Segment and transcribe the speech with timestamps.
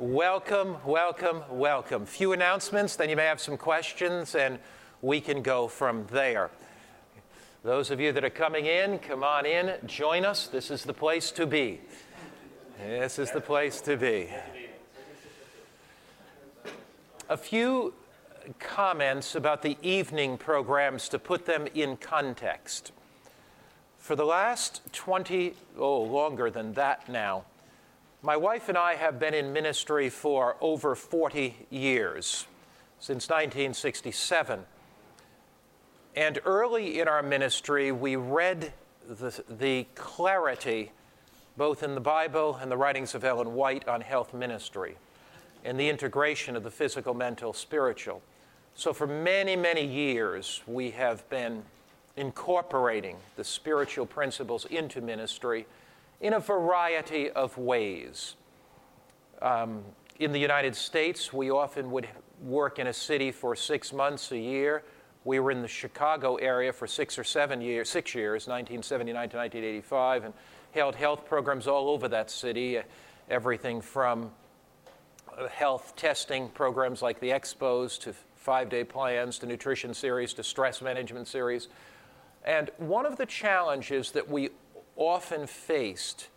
[0.00, 2.06] Welcome, welcome, welcome.
[2.06, 4.58] Few announcements, then you may have some questions, and
[5.02, 6.50] we can go from there.
[7.64, 10.46] Those of you that are coming in, come on in, join us.
[10.46, 11.82] This is the place to be.
[12.78, 14.30] This is the place to be.
[17.28, 17.92] A few
[18.58, 22.92] comments about the evening programs to put them in context.
[23.98, 27.44] For the last 20, oh, longer than that now,
[28.22, 32.46] my wife and I have been in ministry for over 40 years,
[32.98, 34.60] since 1967.
[36.16, 38.72] And early in our ministry, we read
[39.08, 40.92] the, the clarity,
[41.56, 44.96] both in the Bible and the writings of Ellen White, on health ministry
[45.64, 48.22] and the integration of the physical, mental, spiritual.
[48.74, 51.62] So, for many, many years, we have been
[52.16, 55.66] incorporating the spiritual principles into ministry
[56.20, 58.36] in a variety of ways.
[59.40, 59.82] Um,
[60.18, 62.08] in the United States, we often would
[62.42, 64.82] work in a city for six months a year.
[65.24, 69.36] We were in the Chicago area for six or seven years, six years, 1979 to
[69.36, 70.34] 1985, and
[70.72, 72.80] held health programs all over that city.
[73.28, 74.30] Everything from
[75.38, 80.42] uh, health testing programs like the Expos to five day plans to nutrition series to
[80.42, 81.68] stress management series.
[82.44, 84.50] And one of the challenges that we
[85.00, 86.28] often faced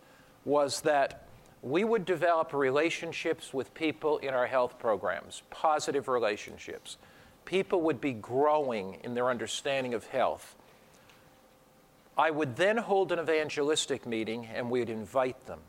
[0.44, 1.28] was that
[1.62, 6.96] we would develop relationships with people in our health programs, positive relationships.
[7.44, 10.56] People would be growing in their understanding of health.
[12.16, 15.60] I would then hold an evangelistic meeting and we'd invite them.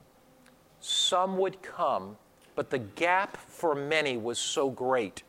[0.79, 2.17] Some would come,
[2.55, 5.23] but the gap for many was so great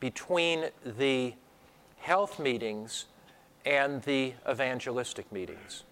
[0.00, 1.34] between the
[1.98, 3.06] health meetings
[3.64, 5.84] and the evangelistic meetings.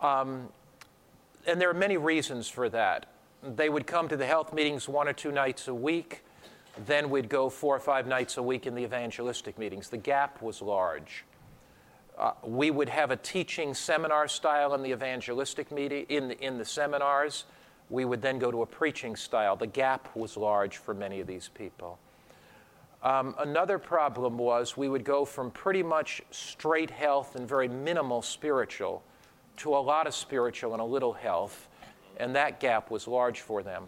[0.00, 0.48] Um,
[1.46, 3.06] and there are many reasons for that.
[3.42, 6.22] They would come to the health meetings one or two nights a week.
[6.86, 9.88] Then we'd go four or five nights a week in the evangelistic meetings.
[9.88, 11.24] The gap was large.
[12.16, 16.58] Uh, we would have a teaching seminar style in the evangelistic meeting, in the, in
[16.58, 17.44] the seminars.
[17.90, 19.56] We would then go to a preaching style.
[19.56, 21.98] The gap was large for many of these people.
[23.02, 28.22] Um, another problem was we would go from pretty much straight health and very minimal
[28.22, 29.02] spiritual
[29.58, 31.68] to a lot of spiritual and a little health,
[32.18, 33.84] and that gap was large for them.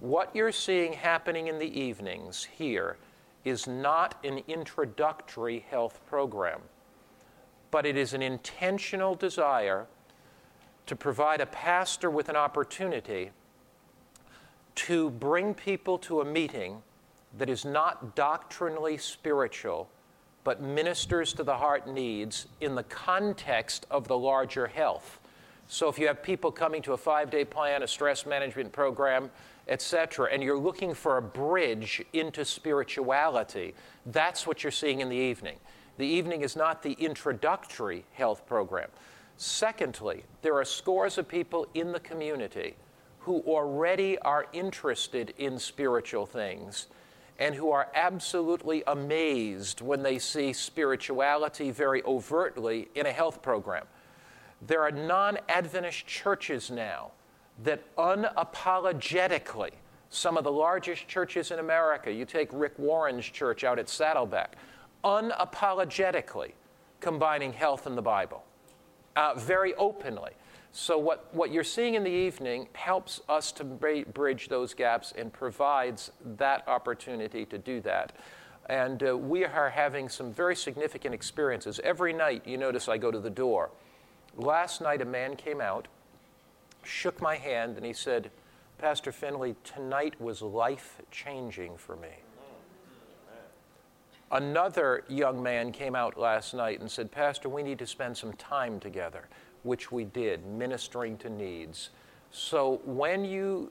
[0.00, 2.96] What you're seeing happening in the evenings here
[3.44, 6.60] is not an introductory health program,
[7.70, 9.86] but it is an intentional desire
[10.86, 13.30] to provide a pastor with an opportunity
[14.74, 16.82] to bring people to a meeting
[17.38, 19.88] that is not doctrinally spiritual,
[20.44, 25.18] but ministers to the heart needs in the context of the larger health.
[25.66, 29.30] So if you have people coming to a five day plan, a stress management program,
[29.66, 33.74] etc., and you're looking for a bridge into spirituality,
[34.06, 35.56] that's what you're seeing in the evening.
[35.96, 38.90] The evening is not the introductory health program.
[39.36, 42.74] Secondly, there are scores of people in the community
[43.20, 46.88] who already are interested in spiritual things
[47.38, 53.84] and who are absolutely amazed when they see spirituality very overtly in a health program.
[54.62, 57.10] There are non Adventist churches now
[57.62, 59.70] that unapologetically,
[60.10, 64.56] some of the largest churches in America, you take Rick Warren's church out at Saddleback,
[65.04, 66.52] unapologetically
[67.00, 68.44] combining health and the Bible,
[69.16, 70.30] uh, very openly.
[70.76, 75.32] So, what, what you're seeing in the evening helps us to bridge those gaps and
[75.32, 78.12] provides that opportunity to do that.
[78.68, 81.78] And uh, we are having some very significant experiences.
[81.84, 83.70] Every night, you notice I go to the door.
[84.36, 85.86] Last night, a man came out,
[86.82, 88.32] shook my hand, and he said,
[88.76, 92.08] Pastor Finley, tonight was life changing for me.
[94.32, 98.32] Another young man came out last night and said, Pastor, we need to spend some
[98.32, 99.28] time together
[99.64, 101.90] which we did, ministering to needs.
[102.30, 103.70] So when you,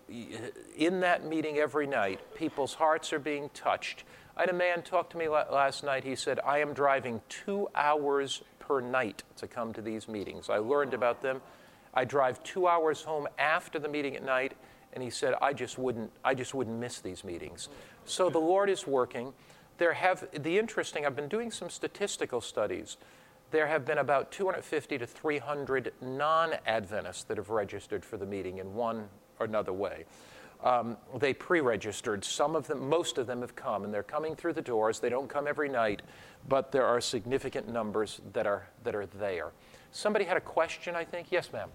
[0.77, 4.03] in that meeting every night, people's hearts are being touched.
[4.35, 6.03] I had a man talk to me last night.
[6.03, 10.49] He said, I am driving two hours per night to come to these meetings.
[10.49, 11.41] I learned about them.
[11.93, 14.53] I drive two hours home after the meeting at night,
[14.93, 17.69] and he said, I just wouldn't, I just wouldn't miss these meetings.
[18.05, 19.33] So the Lord is working.
[19.77, 22.97] There have, the interesting, I've been doing some statistical studies
[23.53, 28.57] there have been about 250 to 300 non Adventists that have registered for the meeting
[28.57, 29.07] in one
[29.39, 30.03] or another way.
[30.61, 32.25] Um, they pre registered.
[32.25, 34.99] Some of them, most of them have come, and they're coming through the doors.
[34.99, 36.01] They don't come every night,
[36.49, 39.51] but there are significant numbers that are, that are there.
[39.91, 41.27] Somebody had a question, I think.
[41.31, 41.69] Yes, ma'am.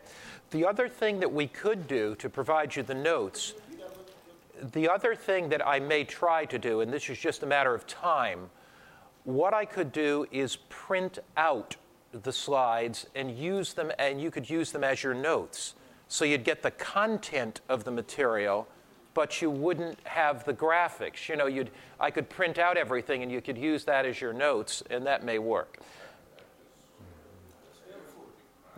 [0.50, 3.54] The other thing that we could do to provide you the notes,
[4.72, 7.74] the other thing that I may try to do, and this is just a matter
[7.74, 8.50] of time,
[9.24, 11.76] what I could do is print out
[12.12, 15.74] the slides and use them, and you could use them as your notes.
[16.08, 18.68] So you'd get the content of the material,
[19.14, 21.28] but you wouldn't have the graphics.
[21.28, 24.32] You know, you'd, I could print out everything and you could use that as your
[24.32, 25.78] notes, and that may work.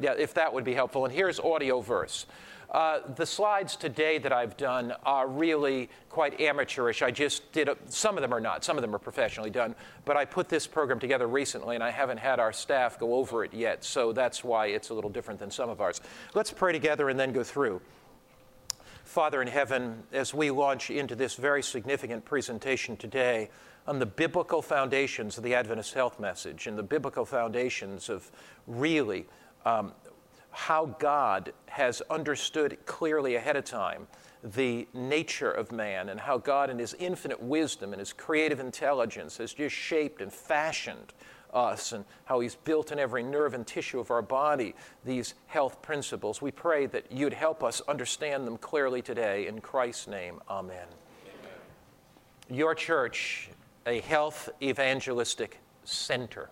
[0.01, 1.05] Yeah, if that would be helpful.
[1.05, 2.27] And here's Audioverse.
[2.71, 7.01] Uh, the slides today that I've done are really quite amateurish.
[7.01, 9.75] I just did, a, some of them are not, some of them are professionally done,
[10.05, 13.43] but I put this program together recently and I haven't had our staff go over
[13.43, 16.03] it yet, so that's why it's a little different than some of ours.
[16.35, 17.81] Let's pray together and then go through.
[19.05, 23.49] Father in heaven, as we launch into this very significant presentation today
[23.87, 28.31] on the biblical foundations of the Adventist health message and the biblical foundations of
[28.67, 29.27] really
[29.69, 29.93] um,
[30.51, 34.07] how God has understood clearly ahead of time
[34.55, 39.37] the nature of man and how God, in his infinite wisdom and his creative intelligence,
[39.39, 41.13] has just shaped and fashioned
[41.53, 44.75] us and how he's built in every nerve and tissue of our body
[45.05, 46.41] these health principles.
[46.41, 49.49] We pray that you'd help us understand them clearly today.
[49.49, 50.87] In Christ's name, amen.
[51.27, 52.57] amen.
[52.57, 53.51] Your church,
[53.87, 56.51] a health evangelistic center.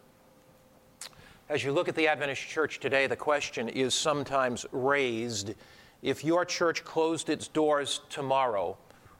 [1.49, 5.55] As you look at the Adventist church today, the question is sometimes raised
[6.03, 8.77] if your church closed its doors tomorrow,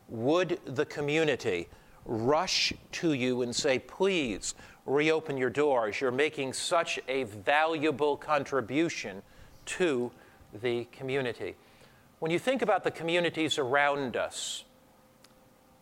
[0.09, 1.69] would the community
[2.05, 4.57] rush to you and say, please
[4.87, 6.01] reopen your doors?
[6.01, 9.23] You're making such a valuable contribution
[9.67, 10.11] to
[10.63, 11.55] the community.
[12.19, 14.65] When you think about the communities around us,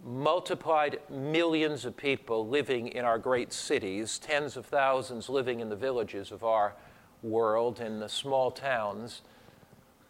[0.04, 5.76] multiplied millions of people living in our great cities, tens of thousands living in the
[5.76, 6.74] villages of our
[7.22, 9.22] world, in the small towns.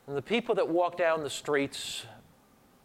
[0.07, 2.07] And the people that walk down the streets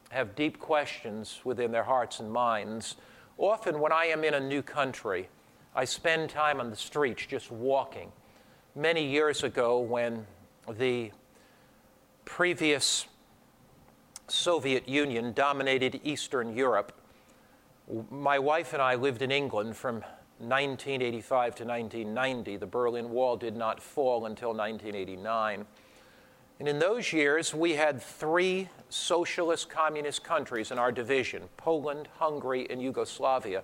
[0.09, 2.95] have deep questions within their hearts and minds.
[3.37, 5.29] Often, when I am in a new country,
[5.75, 8.11] I spend time on the streets just walking.
[8.75, 10.25] Many years ago, when
[10.71, 11.11] the
[12.25, 13.07] previous
[14.27, 16.98] Soviet Union dominated Eastern Europe,
[18.11, 19.95] my wife and I lived in England from
[20.37, 22.57] 1985 to 1990.
[22.57, 25.65] The Berlin Wall did not fall until 1989.
[26.59, 32.67] And in those years, we had three socialist communist countries in our division Poland, Hungary,
[32.69, 33.63] and Yugoslavia.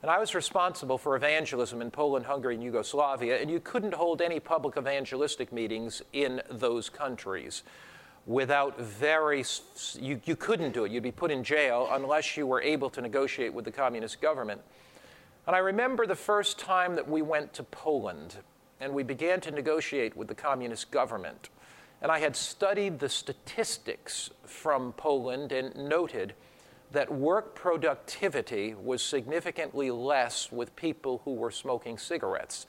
[0.00, 4.22] And I was responsible for evangelism in Poland, Hungary, and Yugoslavia, and you couldn't hold
[4.22, 7.64] any public evangelistic meetings in those countries
[8.28, 9.42] without very,
[9.98, 10.92] you, you couldn't do it.
[10.92, 14.60] You'd be put in jail unless you were able to negotiate with the communist government.
[15.46, 18.36] And I remember the first time that we went to Poland
[18.80, 21.48] and we began to negotiate with the communist government.
[22.02, 26.34] And I had studied the statistics from Poland and noted
[26.92, 32.66] that work productivity was significantly less with people who were smoking cigarettes.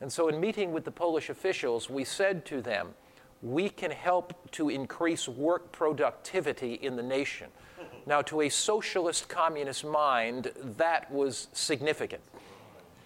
[0.00, 2.94] And so, in meeting with the Polish officials, we said to them,
[3.42, 7.48] we can help to increase work productivity in the nation.
[8.06, 12.22] Now, to a socialist communist mind, that was significant.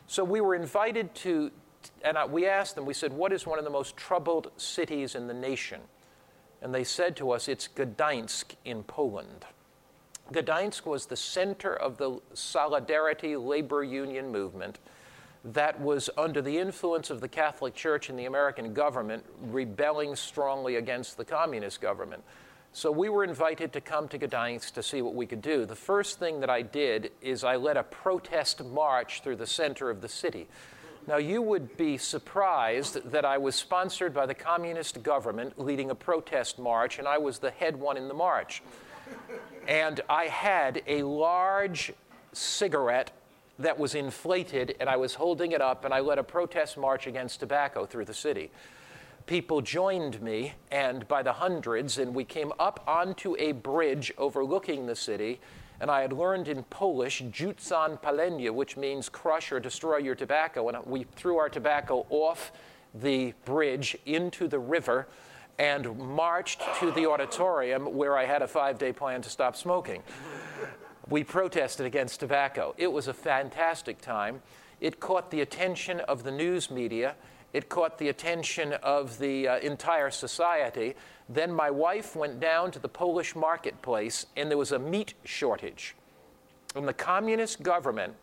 [0.07, 1.51] So we were invited to,
[2.03, 5.27] and we asked them, we said, What is one of the most troubled cities in
[5.27, 5.81] the nation?
[6.61, 9.45] And they said to us, It's Gdańsk in Poland.
[10.33, 14.79] Gdańsk was the center of the Solidarity labor union movement
[15.45, 20.77] that was under the influence of the Catholic Church and the American government rebelling strongly
[20.77, 22.23] against the communist government.
[22.73, 25.67] So we were invited to come to Gdańsk to see what we could do.
[25.67, 29.91] The first thing that I did is I led a protest march through the center
[29.91, 30.49] of the city.
[31.07, 35.95] Now, you would be surprised that I was sponsored by the communist government leading a
[35.95, 38.63] protest march, and I was the head one in the march.
[39.67, 41.93] and I had a large
[42.33, 43.11] cigarette
[43.59, 47.07] that was inflated, and I was holding it up, and I led a protest march
[47.07, 48.51] against tobacco through the city.
[49.27, 54.87] People joined me, and by the hundreds, and we came up onto a bridge overlooking
[54.87, 55.41] the city.
[55.81, 60.69] And I had learned in Polish, rzucam palenie, which means crush or destroy your tobacco.
[60.69, 62.53] And we threw our tobacco off
[62.95, 65.09] the bridge into the river
[65.59, 70.03] and marched to the auditorium where I had a five day plan to stop smoking
[71.09, 72.75] we protested against tobacco.
[72.79, 74.43] It was a fantastic time.
[74.81, 77.15] It caught the attention of the news media,
[77.53, 80.95] It caught the attention of the uh, entire society.
[81.29, 85.95] Then my wife went down to the Polish marketplace, and there was a meat shortage.
[86.75, 88.15] And the communist government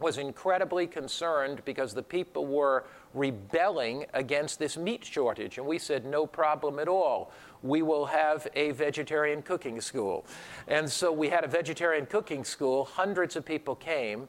[0.00, 5.58] was incredibly concerned because the people were rebelling against this meat shortage.
[5.58, 7.32] And we said, no problem at all.
[7.64, 10.26] We will have a vegetarian cooking school.
[10.68, 12.84] And so we had a vegetarian cooking school.
[12.84, 14.28] Hundreds of people came,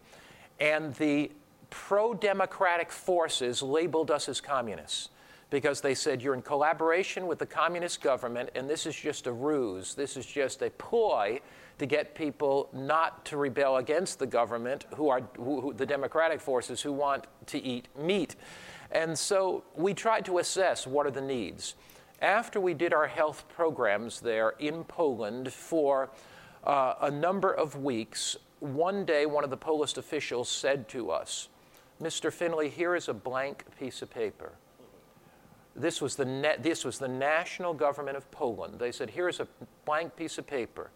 [0.59, 1.31] and the
[1.69, 5.09] pro democratic forces labeled us as communists
[5.49, 9.31] because they said you're in collaboration with the communist government and this is just a
[9.31, 9.93] ruse.
[9.93, 11.39] This is just a ploy
[11.77, 16.39] to get people not to rebel against the government, who are who, who, the democratic
[16.39, 18.35] forces who want to eat meat.
[18.91, 21.75] And so we tried to assess what are the needs.
[22.21, 26.09] After we did our health programs there in Poland for
[26.63, 31.49] uh, a number of weeks, one day one of the Polish officials said to us,
[32.01, 32.31] Mr.
[32.31, 34.53] Finley, here is a blank piece of paper.
[35.75, 38.79] This was, the this was the national government of Poland.
[38.79, 39.47] They said, Here's a
[39.83, 40.89] blank piece of paper.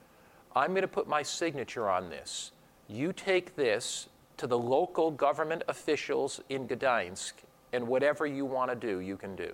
[0.55, 2.51] I'm going to put my signature on this.
[2.87, 4.07] You take this
[4.37, 7.33] to the local government officials in Gdańsk,
[7.73, 9.53] and whatever you want to do, you can do.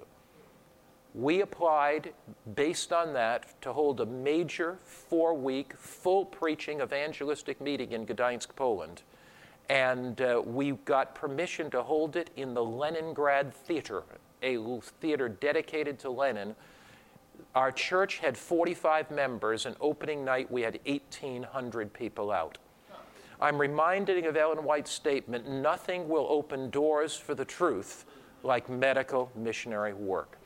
[1.16, 2.14] We applied
[2.56, 8.56] based on that to hold a major four week, full preaching evangelistic meeting in Gdańsk,
[8.56, 9.02] Poland.
[9.70, 14.04] And uh, we got permission to hold it in the Leningrad Theater,
[14.44, 14.58] a
[15.00, 16.56] theater dedicated to Lenin
[17.56, 22.58] our church had 45 members, and opening night we had 1,800 people out.
[23.40, 28.06] I'm reminded of Ellen White's statement nothing will open doors for the truth
[28.44, 30.38] like medical missionary work.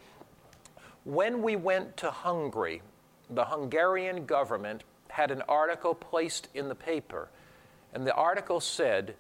[1.06, 2.82] When we went to Hungary,
[3.29, 7.29] the Hungarian government had an article placed in the paper,
[7.94, 9.15] and the article said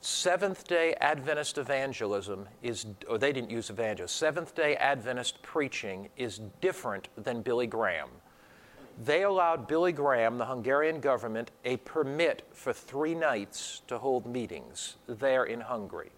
[0.00, 6.40] Seventh day Adventist evangelism is, or they didn't use evangelist, Seventh day Adventist preaching is
[6.60, 8.10] different than Billy Graham.
[9.04, 14.96] They allowed Billy Graham, the Hungarian government, a permit for three nights to hold meetings
[15.08, 16.10] there in Hungary.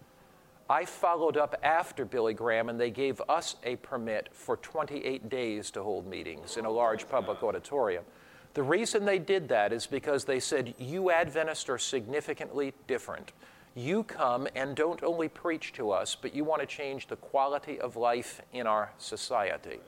[0.71, 5.71] I followed up after Billy Graham, and they gave us a permit for 28 days
[5.71, 8.05] to hold meetings in a large public auditorium.
[8.53, 13.33] The reason they did that is because they said, You Adventists are significantly different.
[13.75, 17.81] You come and don't only preach to us, but you want to change the quality
[17.81, 19.79] of life in our society.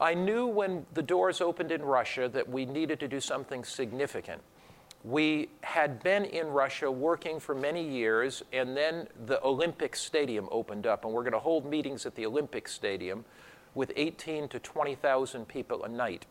[0.00, 4.42] I knew when the doors opened in Russia that we needed to do something significant.
[5.04, 10.86] We had been in Russia working for many years, and then the Olympic Stadium opened
[10.86, 13.24] up, and we're going to hold meetings at the Olympic Stadium
[13.74, 16.26] with 18 to 20,000 people a night.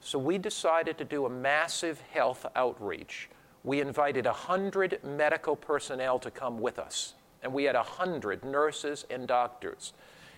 [0.00, 3.28] So we decided to do a massive health outreach
[3.66, 9.26] we invited 100 medical personnel to come with us, and we had 100 nurses and
[9.26, 9.92] doctors.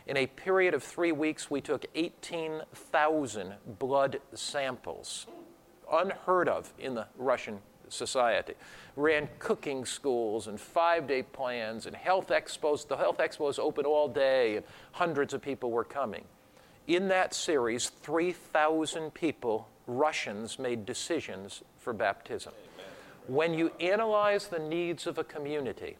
[0.07, 5.27] In a period of three weeks, we took 18,000 blood samples,
[5.93, 8.55] unheard of in the Russian society.
[8.97, 12.87] Ran cooking schools and five day plans and health expos.
[12.87, 16.25] The health expos open all day, and hundreds of people were coming.
[16.87, 22.55] In that series, 3,000 people, Russians, made decisions for baptism
[23.29, 25.97] when you analyze the needs of a community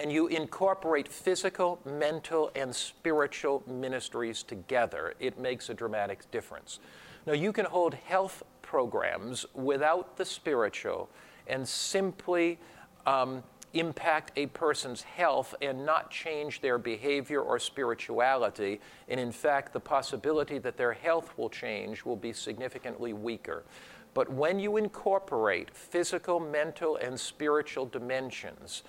[0.00, 6.78] and you incorporate physical, mental, and spiritual ministries together, it makes a dramatic difference.
[7.26, 11.08] Now, you can hold health programs without the spiritual
[11.46, 12.58] and simply
[13.06, 18.78] um, impact a person's health and not change their behavior or spirituality.
[19.08, 23.64] And in fact, the possibility that their health will change will be significantly weaker.
[24.12, 28.82] But when you incorporate physical, mental, and spiritual dimensions,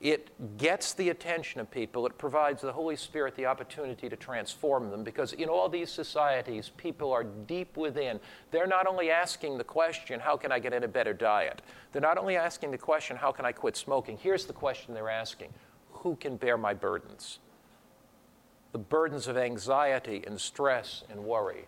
[0.00, 2.06] it gets the attention of people.
[2.06, 6.70] It provides the Holy Spirit the opportunity to transform them because in all these societies,
[6.76, 8.20] people are deep within.
[8.50, 11.62] They're not only asking the question, How can I get in a better diet?
[11.92, 14.18] They're not only asking the question, How can I quit smoking?
[14.18, 15.54] Here's the question they're asking
[15.90, 17.38] Who can bear my burdens?
[18.72, 21.64] The burdens of anxiety and stress and worry.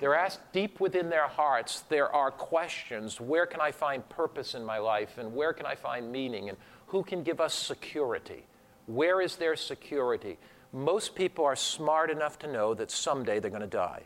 [0.00, 4.64] They're asked deep within their hearts, there are questions where can I find purpose in
[4.64, 6.58] my life, and where can I find meaning, and
[6.88, 8.44] who can give us security?
[8.86, 10.38] Where is their security?
[10.72, 14.02] Most people are smart enough to know that someday they're going to die.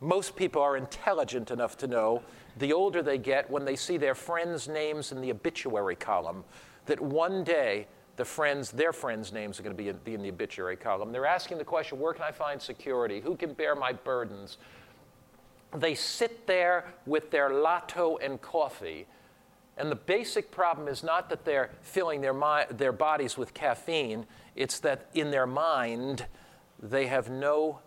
[0.00, 2.22] Most people are intelligent enough to know,
[2.58, 6.44] the older they get, when they see their friends' names in the obituary column,
[6.84, 7.86] that one day
[8.16, 11.12] the friends, their friends' names are going to be in, be in the obituary column.
[11.12, 13.20] They're asking the question where can I find security?
[13.20, 14.58] Who can bear my burdens?
[15.74, 19.06] They sit there with their lotto and coffee
[19.76, 24.26] And the basic problem is not that they're filling their, mi- their bodies with caffeine,
[24.54, 26.26] it's that in their mind,
[26.82, 27.80] they have no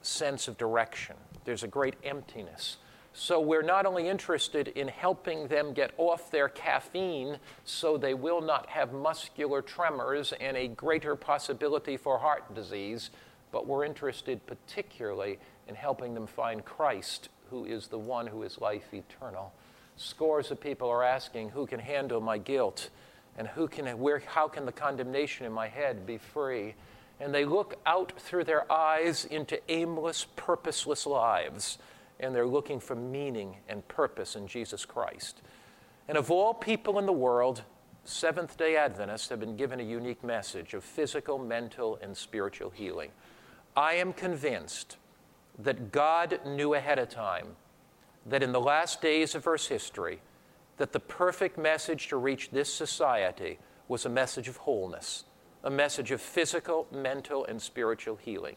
[0.00, 1.16] sense of direction.
[1.44, 2.78] There's a great emptiness.
[3.12, 8.42] So we're not only interested in helping them get off their caffeine so they will
[8.42, 13.08] not have muscular tremors and a greater possibility for heart disease,
[13.52, 18.60] but we're interested particularly in helping them find Christ, who is the one who is
[18.60, 19.54] life eternal.
[19.96, 22.90] Scores of people are asking, who can handle my guilt?
[23.38, 26.74] And who can, where, how can the condemnation in my head be free?
[27.20, 31.78] And they look out through their eyes into aimless, purposeless lives
[32.20, 35.42] and they're looking for meaning and purpose in Jesus Christ.
[36.08, 37.62] And of all people in the world,
[38.04, 43.10] Seventh day Adventists have been given a unique message of physical, mental, and spiritual healing.
[43.76, 44.96] I am convinced
[45.58, 47.56] that God knew ahead of time
[48.28, 50.20] that in the last days of Earth's history,
[50.76, 55.24] that the perfect message to reach this society was a message of wholeness,
[55.64, 58.56] a message of physical, mental, and spiritual healing.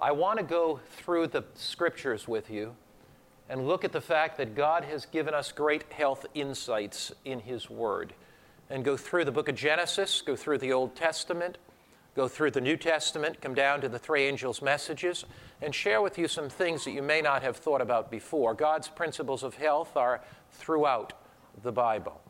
[0.00, 2.74] I want to go through the scriptures with you
[3.50, 7.68] and look at the fact that God has given us great health insights in His
[7.68, 8.14] Word.
[8.70, 11.58] And go through the book of Genesis, go through the Old Testament,
[12.14, 15.24] go through the New Testament, come down to the three angels' messages,
[15.62, 18.54] and share with you some things that you may not have thought about before.
[18.54, 21.12] God's principles of health are throughout
[21.62, 22.20] the Bible.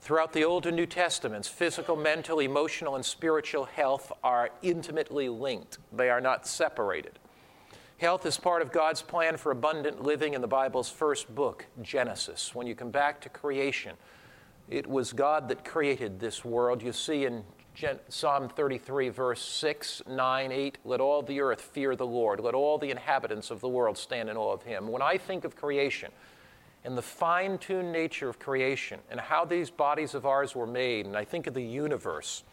[0.00, 5.78] Throughout the Old and New Testaments, physical, mental, emotional, and spiritual health are intimately linked,
[5.92, 7.18] they are not separated.
[7.98, 12.54] Health is part of God's plan for abundant living in the Bible's first book, Genesis.
[12.54, 13.96] When you come back to creation,
[14.68, 16.82] it was God that created this world.
[16.82, 17.42] You see in
[18.08, 22.40] Psalm 33, verse 6, 9, 8, let all the earth fear the Lord.
[22.40, 24.88] Let all the inhabitants of the world stand in awe of him.
[24.88, 26.10] When I think of creation,
[26.86, 31.04] and the fine tuned nature of creation and how these bodies of ours were made.
[31.04, 32.44] And I think of the universe.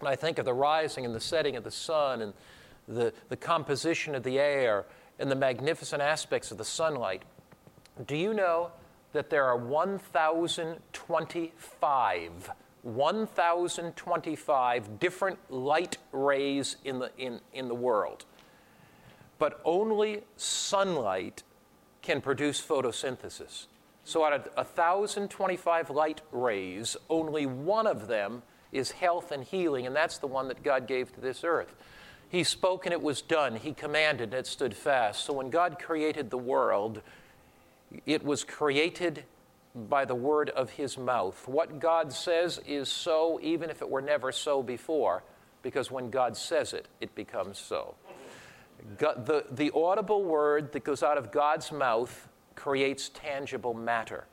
[0.00, 2.32] And I think of the rising and the setting of the sun and
[2.88, 4.86] the, the composition of the air
[5.18, 7.22] and the magnificent aspects of the sunlight.
[8.06, 8.70] Do you know
[9.12, 12.50] that there are 1,025,
[12.82, 18.24] 1,025 different light rays in the, in, in the world?
[19.38, 21.42] But only sunlight
[22.02, 23.66] can produce photosynthesis.
[24.04, 29.94] So out of 1,025 light rays, only one of them is health and healing, and
[29.94, 31.74] that's the one that God gave to this earth.
[32.28, 33.56] He spoke and it was done.
[33.56, 35.24] He commanded and it stood fast.
[35.24, 37.02] So when God created the world,
[38.06, 39.24] it was created
[39.74, 41.46] by the word of his mouth.
[41.46, 45.22] What God says is so, even if it were never so before,
[45.62, 47.94] because when God says it, it becomes so.
[48.98, 54.26] God, the, the audible word that goes out of God's mouth creates tangible matter.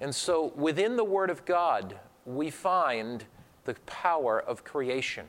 [0.00, 3.24] And so within the Word of God, we find
[3.64, 5.26] the power of creation.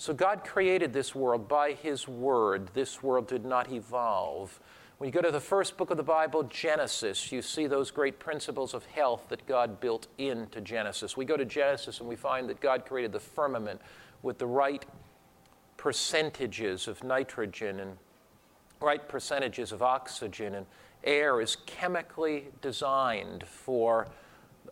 [0.00, 2.70] So God created this world by His Word.
[2.72, 4.58] This world did not evolve.
[4.96, 8.18] When you go to the first book of the Bible, Genesis, you see those great
[8.18, 11.18] principles of health that God built into Genesis.
[11.18, 13.78] We go to Genesis and we find that God created the firmament
[14.22, 14.86] with the right
[15.76, 17.98] percentages of nitrogen and
[18.80, 20.64] right percentages of oxygen, and
[21.04, 24.08] air is chemically designed for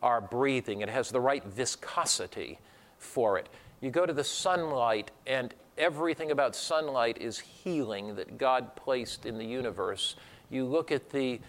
[0.03, 0.81] our breathing.
[0.81, 2.61] It has the right viscosity
[2.97, 3.51] for it.
[3.81, 9.39] You go to the sunlight, and everything about sunlight is healing that God placed in
[9.39, 10.17] the universe.
[10.51, 11.41] You look at the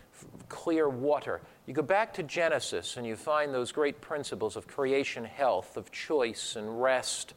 [0.49, 1.41] clear water.
[1.65, 5.91] You go back to Genesis and you find those great principles of creation health, of
[5.91, 7.33] choice and rest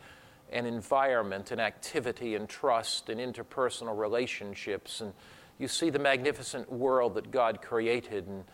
[0.50, 5.00] and environment and activity and trust and interpersonal relationships.
[5.00, 5.12] And
[5.58, 8.26] you see the magnificent world that God created.
[8.26, 8.44] And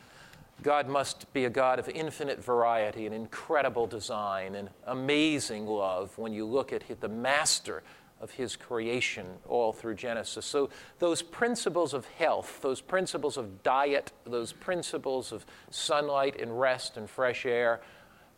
[0.63, 6.33] God must be a God of infinite variety and incredible design and amazing love when
[6.33, 7.83] you look at the master
[8.21, 10.45] of his creation all through Genesis.
[10.45, 16.97] So, those principles of health, those principles of diet, those principles of sunlight and rest
[16.97, 17.81] and fresh air,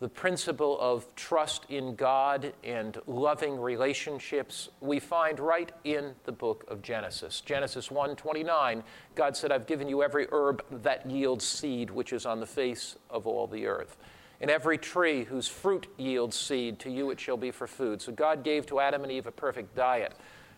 [0.01, 6.65] the principle of trust in God and loving relationships we find right in the book
[6.67, 7.39] of Genesis.
[7.39, 8.83] Genesis 1:29,
[9.13, 12.97] God said, "I've given you every herb that yields seed which is on the face
[13.11, 13.95] of all the earth."
[14.41, 18.01] And every tree whose fruit yields seed, to you it shall be for food.
[18.01, 20.13] So God gave to Adam and Eve a perfect diet.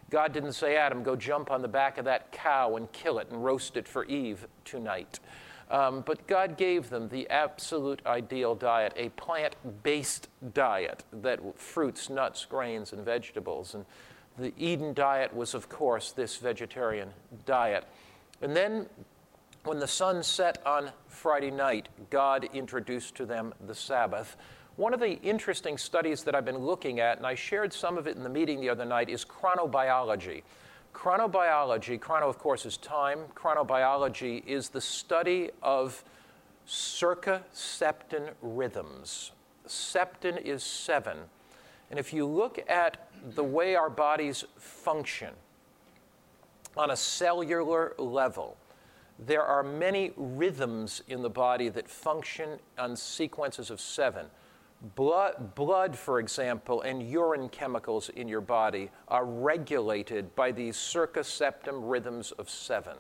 [0.10, 3.28] God didn't say, Adam, go jump on the back of that cow and kill it
[3.30, 5.20] and roast it for Eve tonight.
[5.74, 12.12] Um, but God gave them the absolute ideal diet, a plant based diet that fruits,
[12.12, 13.74] nuts, grains, and vegetables.
[13.74, 13.84] And
[14.38, 17.10] the Eden diet was, of course, this vegetarian
[17.48, 17.86] diet.
[18.40, 18.86] And then
[19.64, 24.38] when the sun set on Friday night, God introduced to them the Sabbath.
[24.76, 28.06] One of the interesting studies that I've been looking at, and I shared some of
[28.06, 30.44] it in the meeting the other night, is chronobiology.
[30.94, 33.20] Chronobiology, chrono, of course, is time.
[33.36, 36.04] Chronobiology is the study of
[36.68, 39.32] circaseptan rhythms.
[39.66, 41.18] Septan is seven.
[41.90, 45.34] And if you look at the way our bodies function
[46.78, 48.58] on a cellular level,
[49.20, 54.28] there are many rhythms in the body that function on sequences of seven.
[54.96, 61.90] Blood, blood, for example, and urine chemicals in your body are regulated by these circaseptan
[61.90, 62.98] rhythms of seven.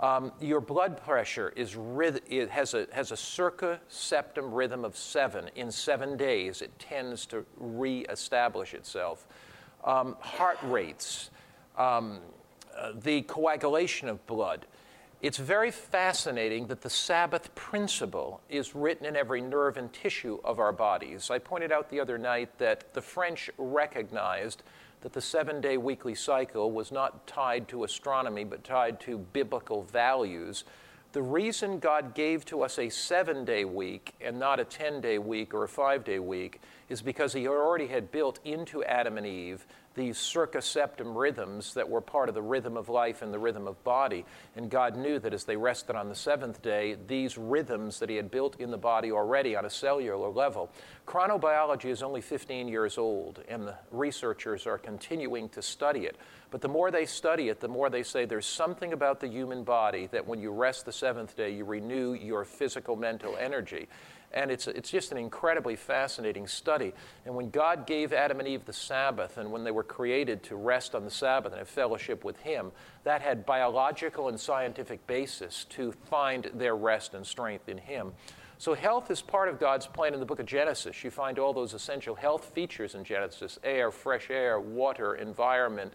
[0.00, 3.16] Um, your blood pressure is it has a, has a
[4.54, 5.50] rhythm of seven.
[5.56, 9.26] In seven days, it tends to reestablish itself.
[9.84, 11.30] Um, heart rates,
[11.76, 12.20] um,
[12.76, 14.66] uh, the coagulation of blood,
[15.22, 20.58] it's very fascinating that the Sabbath principle is written in every nerve and tissue of
[20.58, 21.30] our bodies.
[21.30, 24.64] I pointed out the other night that the French recognized
[25.02, 29.84] that the seven day weekly cycle was not tied to astronomy but tied to biblical
[29.84, 30.64] values.
[31.12, 35.18] The reason God gave to us a seven day week and not a 10 day
[35.18, 39.26] week or a five day week is because He already had built into Adam and
[39.26, 43.66] Eve these circaseptan rhythms that were part of the rhythm of life and the rhythm
[43.66, 44.24] of body.
[44.56, 48.16] And God knew that as they rested on the seventh day, these rhythms that He
[48.16, 50.70] had built in the body already on a cellular level.
[51.06, 56.16] Chronobiology is only 15 years old, and the researchers are continuing to study it.
[56.52, 59.64] But the more they study it, the more they say there's something about the human
[59.64, 63.88] body that when you rest the seventh day, you renew your physical mental energy.
[64.34, 66.92] And it's, it's just an incredibly fascinating study.
[67.24, 70.56] And when God gave Adam and Eve the Sabbath, and when they were created to
[70.56, 72.70] rest on the Sabbath and have fellowship with Him,
[73.04, 78.12] that had biological and scientific basis to find their rest and strength in Him.
[78.58, 81.02] So, health is part of God's plan in the book of Genesis.
[81.02, 85.94] You find all those essential health features in Genesis air, fresh air, water, environment.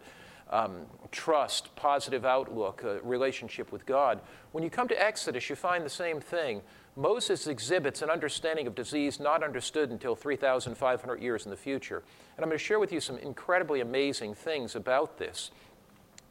[0.49, 4.21] Um, trust, positive outlook, uh, relationship with God.
[4.53, 6.61] When you come to Exodus, you find the same thing.
[6.95, 11.97] Moses exhibits an understanding of disease not understood until 3,500 years in the future.
[12.35, 15.51] And I'm going to share with you some incredibly amazing things about this.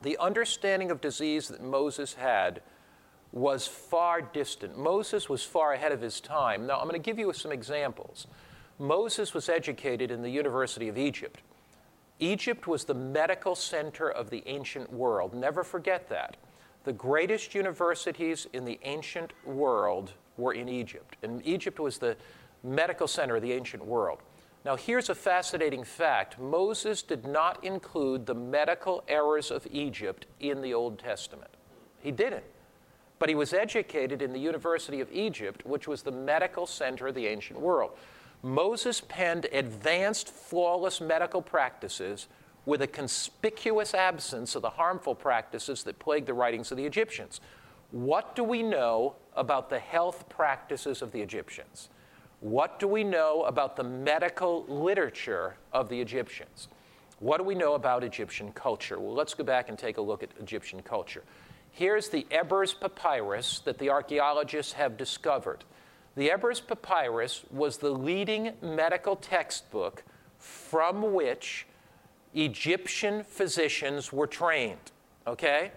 [0.03, 2.63] The understanding of disease that Moses had
[3.33, 4.79] was far distant.
[4.79, 6.67] Moses was far ahead of his time.
[6.67, 8.27] Now, I'm going to give you some examples.
[8.79, 11.41] Moses was educated in the University of Egypt.
[12.19, 15.35] Egypt was the medical center of the ancient world.
[15.35, 16.37] Never forget that.
[16.85, 21.17] The greatest universities in the ancient world were in Egypt.
[21.23, 22.17] And Egypt was the
[22.63, 24.21] medical center of the ancient world.
[24.65, 30.61] Now, here's a fascinating fact Moses did not include the medical errors of Egypt in
[30.61, 31.51] the Old Testament.
[32.01, 32.45] He didn't.
[33.19, 37.15] But he was educated in the University of Egypt, which was the medical center of
[37.15, 37.93] the ancient world.
[38.42, 42.29] Moses penned advanced, flawless medical practices
[42.64, 47.40] with a conspicuous absence of the harmful practices that plagued the writings of the Egyptians.
[47.92, 51.88] What do we know about the health practices of the Egyptians?
[52.40, 56.68] What do we know about the medical literature of the Egyptians?
[57.20, 58.99] What do we know about Egyptian culture?
[58.99, 61.22] Well, let's go back and take a look at Egyptian culture.
[61.70, 65.64] Here's the Ebers Papyrus that the archaeologists have discovered.
[66.17, 70.03] The Ebers Papyrus was the leading medical textbook
[70.39, 71.67] from which
[72.35, 74.93] Egyptian physicians were trained.
[75.27, 75.73] Okay?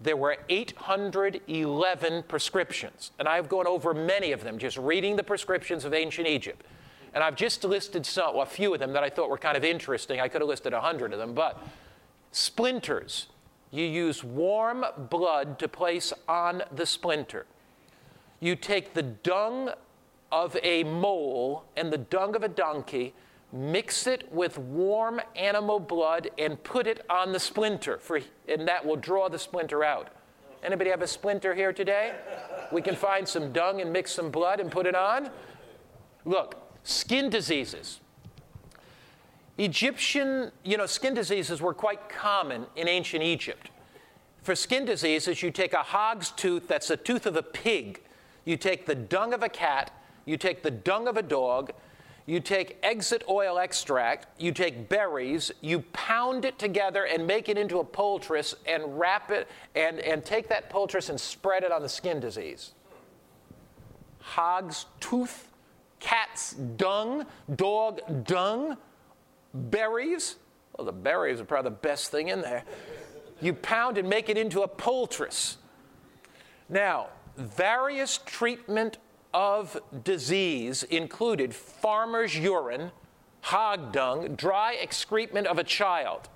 [0.00, 3.10] there were 811 prescriptions.
[3.18, 6.64] And I've gone over many of them, just reading the prescriptions of ancient Egypt.
[7.14, 9.56] And I've just listed some, well, a few of them that I thought were kind
[9.56, 10.20] of interesting.
[10.20, 11.60] I could have listed 100 of them, but
[12.30, 13.26] splinters.
[13.70, 17.46] You use warm blood to place on the splinter.
[18.40, 19.70] You take the dung
[20.30, 23.14] of a mole and the dung of a donkey
[23.52, 28.84] mix it with warm animal blood and put it on the splinter for, and that
[28.84, 30.08] will draw the splinter out.
[30.62, 32.14] Anybody have a splinter here today?
[32.72, 35.30] We can find some dung and mix some blood and put it on.
[36.24, 38.00] Look skin diseases.
[39.56, 43.70] Egyptian you know skin diseases were quite common in ancient egypt.
[44.42, 48.00] For skin diseases you take a hog's tooth that's the tooth of a pig
[48.48, 49.92] you take the dung of a cat
[50.24, 51.72] you take the dung of a dog
[52.28, 57.56] you take exit oil extract, you take berries, you pound it together and make it
[57.56, 61.80] into a poultice and wrap it and, and take that poultice and spread it on
[61.80, 62.72] the skin disease.
[64.20, 65.50] Hog's tooth,
[66.00, 67.24] cat's dung,
[67.56, 68.76] dog dung,
[69.54, 70.36] berries.
[70.76, 72.64] Well, the berries are probably the best thing in there.
[73.40, 75.56] You pound and make it into a poultice.
[76.68, 77.06] Now,
[77.38, 78.98] various treatment
[79.32, 82.90] of disease included farmer's urine,
[83.42, 86.28] hog dung, dry excrement of a child.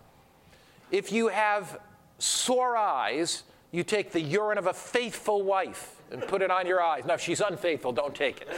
[0.91, 1.81] If you have
[2.19, 6.83] sore eyes, you take the urine of a faithful wife and put it on your
[6.83, 7.05] eyes.
[7.05, 8.49] Now, if she's unfaithful, don't take it.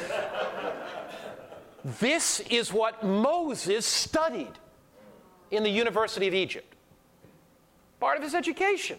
[1.85, 4.53] this is what Moses studied
[5.51, 6.75] in the University of Egypt,
[8.01, 8.99] part of his education.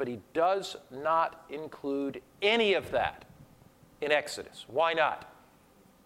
[0.00, 3.26] But he does not include any of that
[4.00, 4.64] in Exodus.
[4.66, 5.30] Why not?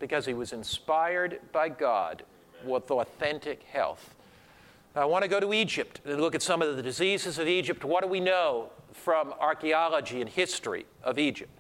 [0.01, 2.25] Because he was inspired by God
[2.65, 4.17] with authentic health.
[4.97, 7.85] I want to go to Egypt and look at some of the diseases of Egypt.
[7.85, 11.57] What do we know from archaeology and history of Egypt?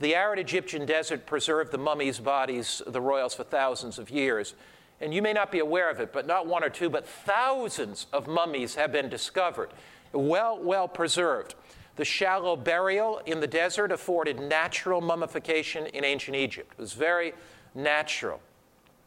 [0.00, 4.54] The arid Egyptian desert preserved the mummies' bodies, the royals, for thousands of years.
[5.00, 8.08] And you may not be aware of it, but not one or two, but thousands
[8.12, 9.70] of mummies have been discovered,
[10.12, 11.54] well, well preserved.
[11.96, 16.74] The shallow burial in the desert afforded natural mummification in ancient Egypt.
[16.78, 17.32] It was very
[17.74, 18.40] natural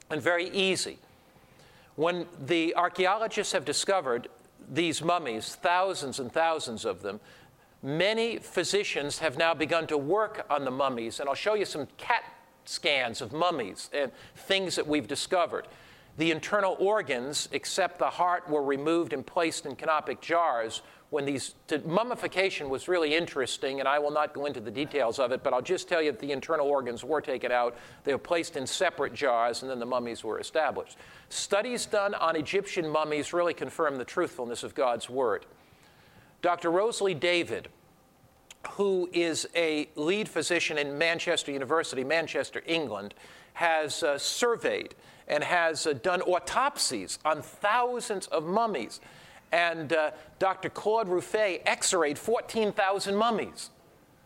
[0.10, 0.98] and very easy.
[1.96, 4.28] When the archaeologists have discovered
[4.72, 7.20] these mummies, thousands and thousands of them,
[7.84, 11.20] many physicians have now begun to work on the mummies.
[11.20, 12.24] And I'll show you some CAT
[12.66, 15.68] scans of mummies and things that we've discovered.
[16.18, 21.56] The internal organs, except the heart, were removed and placed in canopic jars when these
[21.68, 25.44] to, mummification was really interesting, and I will not go into the details of it,
[25.44, 27.76] but I'll just tell you that the internal organs were taken out.
[28.04, 30.98] They were placed in separate jars, and then the mummies were established.
[31.30, 35.46] Studies done on Egyptian mummies really confirm the truthfulness of God's word.
[36.42, 36.70] Dr.
[36.70, 37.70] Rosalie David,
[38.72, 43.16] who is a lead physician in Manchester University, Manchester, England,
[43.54, 44.94] has uh, surveyed
[45.28, 49.00] and has uh, done autopsies on thousands of mummies
[49.52, 50.70] and uh, Dr.
[50.70, 53.70] Claude Ruffet x rayed 14,000 mummies.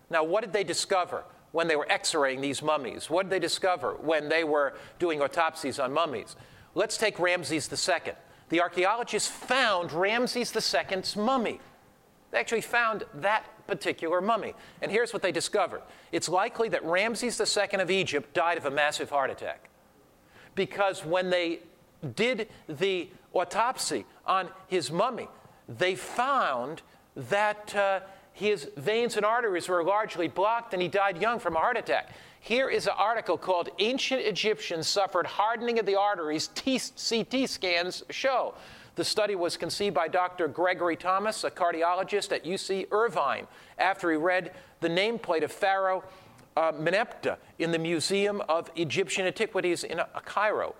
[0.09, 3.09] Now, what did they discover when they were x raying these mummies?
[3.09, 6.35] What did they discover when they were doing autopsies on mummies?
[6.75, 8.13] Let's take Ramses II.
[8.49, 11.59] The archaeologists found Ramses II's mummy.
[12.31, 14.53] They actually found that particular mummy.
[14.81, 15.81] And here's what they discovered
[16.11, 19.69] it's likely that Ramses II of Egypt died of a massive heart attack.
[20.55, 21.59] Because when they
[22.15, 25.27] did the autopsy on his mummy,
[25.67, 26.81] they found
[27.15, 27.99] that uh,
[28.33, 32.09] his veins and arteries were largely blocked and he died young from a heart attack.
[32.39, 38.03] Here is an article called Ancient Egyptians Suffered Hardening of the Arteries, T- CT Scans
[38.09, 38.55] Show.
[38.95, 40.47] The study was conceived by Dr.
[40.47, 43.47] Gregory Thomas, a cardiologist at UC Irvine,
[43.79, 46.03] after he read the nameplate of Pharaoh
[46.55, 50.75] uh, Merneptah in the Museum of Egyptian Antiquities in uh, Cairo.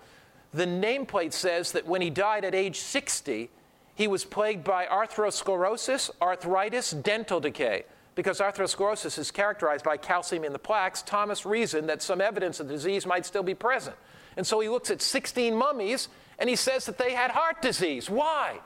[0.53, 3.49] The nameplate says that when he died at age 60,
[3.95, 7.85] he was plagued by atherosclerosis, arthritis, dental decay.
[8.15, 12.67] Because atherosclerosis is characterized by calcium in the plaques, Thomas reasoned that some evidence of
[12.67, 13.95] the disease might still be present.
[14.37, 18.09] And so he looks at 16 mummies and he says that they had heart disease.
[18.09, 18.59] Why?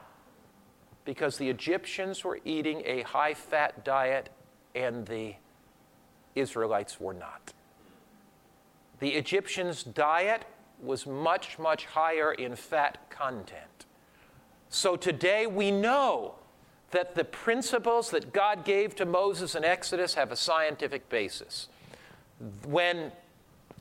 [1.05, 4.29] Because the Egyptians were eating a high fat diet
[4.75, 5.35] and the
[6.35, 7.53] Israelites were not.
[8.99, 10.45] The Egyptians' diet
[10.81, 13.85] was much, much higher in fat content.
[14.69, 16.35] So today we know
[16.91, 21.67] that the principles that God gave to Moses in Exodus have a scientific basis.
[22.65, 23.11] When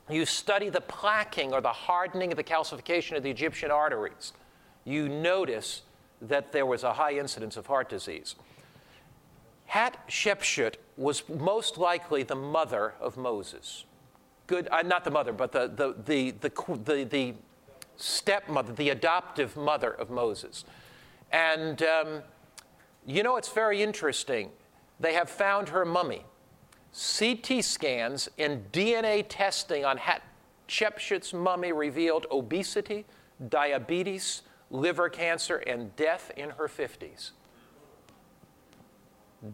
[0.09, 4.33] you study the plaquing or the hardening of the calcification of the Egyptian arteries,
[4.83, 5.83] you notice
[6.21, 8.35] that there was a high incidence of heart disease.
[9.67, 13.83] Hat Hatshepsut was most likely the mother of Moses
[14.47, 17.33] good, uh, not the mother, but the, the, the, the, the, the
[17.97, 20.65] stepmother, the adoptive mother of Moses.
[21.31, 22.21] And um,
[23.07, 24.51] you know, it's very interesting.
[24.99, 26.25] They have found her mummy.
[26.91, 33.05] CT scans and DNA testing on Hatshepsut's mummy revealed obesity,
[33.49, 37.31] diabetes, liver cancer, and death in her 50s.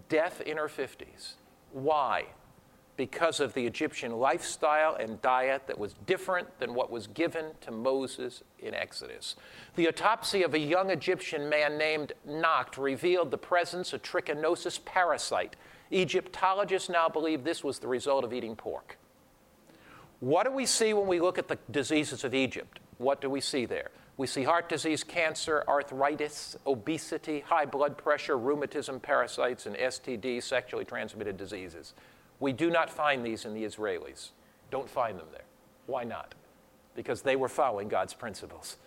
[0.09, 1.33] Death in her 50s.
[1.71, 2.25] Why?
[2.95, 7.71] Because of the Egyptian lifestyle and diet that was different than what was given to
[7.71, 9.35] Moses in Exodus.
[9.75, 15.55] The autopsy of a young Egyptian man named Nakht revealed the presence of trichinosis parasite.
[15.91, 18.97] Egyptologists now believe this was the result of eating pork.
[20.19, 22.79] What do we see when we look at the diseases of Egypt?
[22.97, 23.89] What do we see there?
[24.15, 30.85] We see heart disease, cancer, arthritis, obesity, high blood pressure, rheumatism, parasites, and STDs, sexually
[30.85, 31.93] transmitted diseases.
[32.39, 34.29] We do not find these in the Israelis.
[34.71, 35.45] Don't find them there.
[35.85, 36.35] Why not?
[36.95, 38.77] Because they were following God's principles.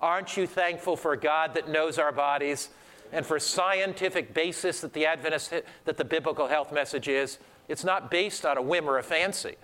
[0.00, 2.70] Aren't you thankful for God that knows our bodies?
[3.12, 5.52] and for scientific basis that the Adventist,
[5.84, 7.38] that the biblical health message is.
[7.68, 9.56] It's not based on a whim or a fancy.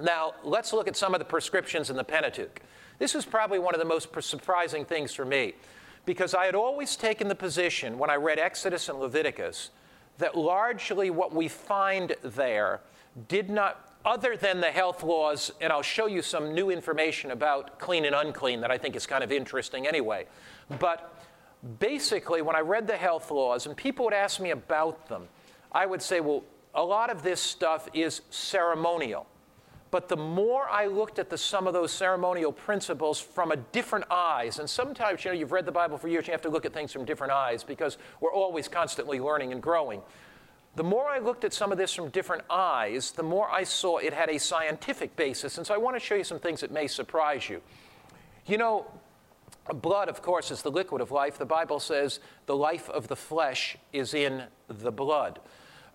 [0.00, 2.60] Now, let's look at some of the prescriptions in the Pentateuch.
[2.98, 5.54] This is probably one of the most surprising things for me
[6.06, 9.70] because I had always taken the position when I read Exodus and Leviticus
[10.18, 12.80] that largely what we find there
[13.28, 17.78] did not, other than the health laws, and I'll show you some new information about
[17.78, 20.26] clean and unclean that I think is kind of interesting anyway.
[20.78, 21.14] But
[21.78, 25.28] basically, when I read the health laws and people would ask me about them,
[25.72, 29.26] I would say, well, a lot of this stuff is ceremonial.
[29.90, 34.04] But the more I looked at the, some of those ceremonial principles from a different
[34.10, 36.66] eyes, and sometimes you know you've read the Bible for years, you have to look
[36.66, 40.02] at things from different eyes because we're always constantly learning and growing.
[40.76, 43.98] The more I looked at some of this from different eyes, the more I saw
[43.98, 45.58] it had a scientific basis.
[45.58, 47.62] And so I want to show you some things that may surprise you.
[48.46, 48.86] You know,
[49.74, 51.38] blood, of course, is the liquid of life.
[51.38, 55.40] The Bible says the life of the flesh is in the blood.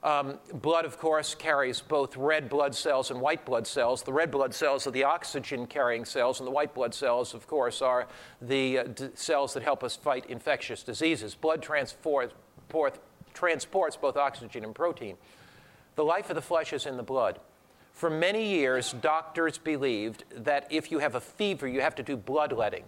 [0.03, 4.03] Um, blood, of course, carries both red blood cells and white blood cells.
[4.03, 7.47] The red blood cells are the oxygen carrying cells, and the white blood cells, of
[7.47, 8.07] course, are
[8.41, 11.35] the uh, d- cells that help us fight infectious diseases.
[11.35, 12.33] Blood transport,
[13.33, 15.15] transports both oxygen and protein.
[15.95, 17.39] The life of the flesh is in the blood.
[17.93, 22.17] For many years, doctors believed that if you have a fever, you have to do
[22.17, 22.83] bloodletting.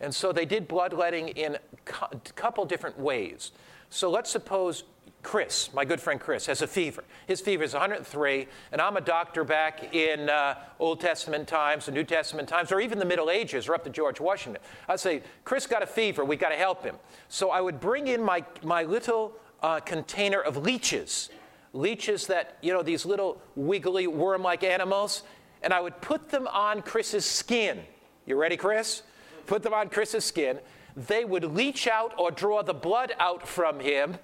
[0.00, 3.52] And so they did bloodletting in a couple different ways.
[3.90, 4.84] So let's suppose
[5.28, 7.04] Chris, my good friend Chris, has a fever.
[7.26, 11.94] His fever is 103, and I'm a doctor back in uh, Old Testament times, and
[11.94, 14.62] New Testament times, or even the Middle Ages, or up to George Washington.
[14.88, 16.96] I'd say, Chris got a fever, we got to help him.
[17.28, 21.28] So I would bring in my, my little uh, container of leeches,
[21.74, 25.24] leeches that, you know, these little wiggly worm like animals,
[25.62, 27.80] and I would put them on Chris's skin.
[28.24, 29.02] You ready, Chris?
[29.46, 30.58] Put them on Chris's skin.
[30.96, 34.16] They would leach out or draw the blood out from him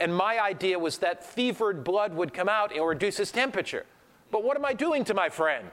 [0.00, 3.86] and my idea was that fevered blood would come out and reduce his temperature.
[4.30, 5.68] But what am I doing to my friend?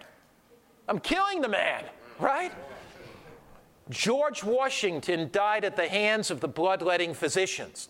[0.88, 1.84] I'm killing the man,
[2.20, 2.52] right?
[3.90, 7.90] George Washington died at the hands of the bloodletting physicians.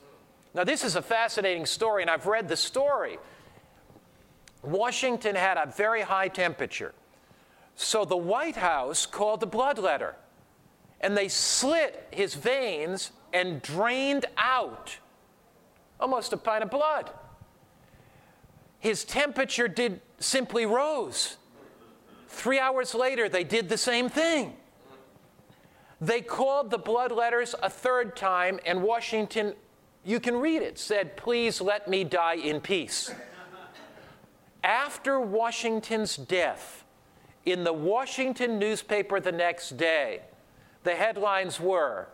[0.53, 3.17] Now, this is a fascinating story, and I've read the story.
[4.63, 6.93] Washington had a very high temperature.
[7.75, 10.13] So the White House called the bloodletter,
[10.99, 14.97] and they slit his veins and drained out
[16.01, 17.11] almost a pint of blood.
[18.79, 21.37] His temperature did simply rose.
[22.27, 24.55] Three hours later, they did the same thing.
[25.99, 29.53] They called the blood letters a third time, and Washington,
[30.03, 33.13] you can read it, said, Please let me die in peace.
[34.63, 36.85] After Washington's death,
[37.45, 40.21] in the Washington newspaper the next day,
[40.83, 42.07] the headlines were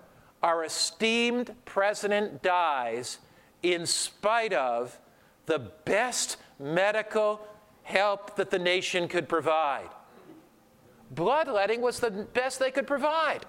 [0.44, 3.20] Our esteemed president dies
[3.74, 5.00] in spite of
[5.46, 7.46] the best medical
[7.84, 9.90] help that the nation could provide.
[11.12, 13.46] Bloodletting was the best they could provide.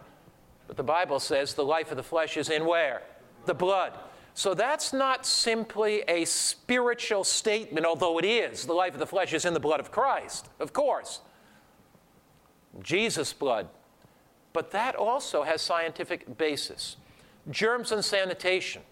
[0.69, 3.03] But the Bible says the life of the flesh is in where?
[3.47, 3.99] The blood.
[4.35, 8.67] So that's not simply a spiritual statement, although it is.
[8.67, 11.21] The life of the flesh is in the blood of Christ, of course.
[12.81, 13.69] Jesus' blood.
[14.53, 16.97] But that also has scientific basis.
[17.51, 18.83] Germs and sanitation.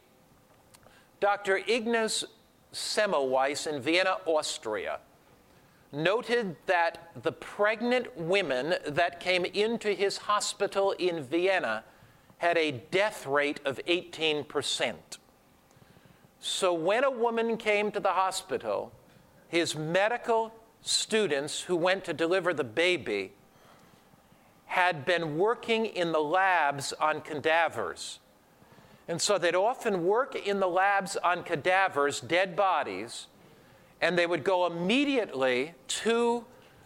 [1.20, 1.60] Dr.
[1.66, 2.24] Ignaz
[2.72, 5.00] Semmelweis in Vienna, Austria,
[5.92, 11.84] noted that the pregnant women that came into his hospital in Vienna
[12.38, 14.94] had a death rate of 18%.
[16.38, 18.92] So when a woman came to the hospital,
[19.48, 20.52] his medical
[20.82, 23.32] students who went to deliver the baby
[24.66, 28.18] had been working in the labs on cadavers
[29.08, 33.26] and so they'd often work in the labs on cadavers, dead bodies,
[34.00, 36.44] and they would go immediately to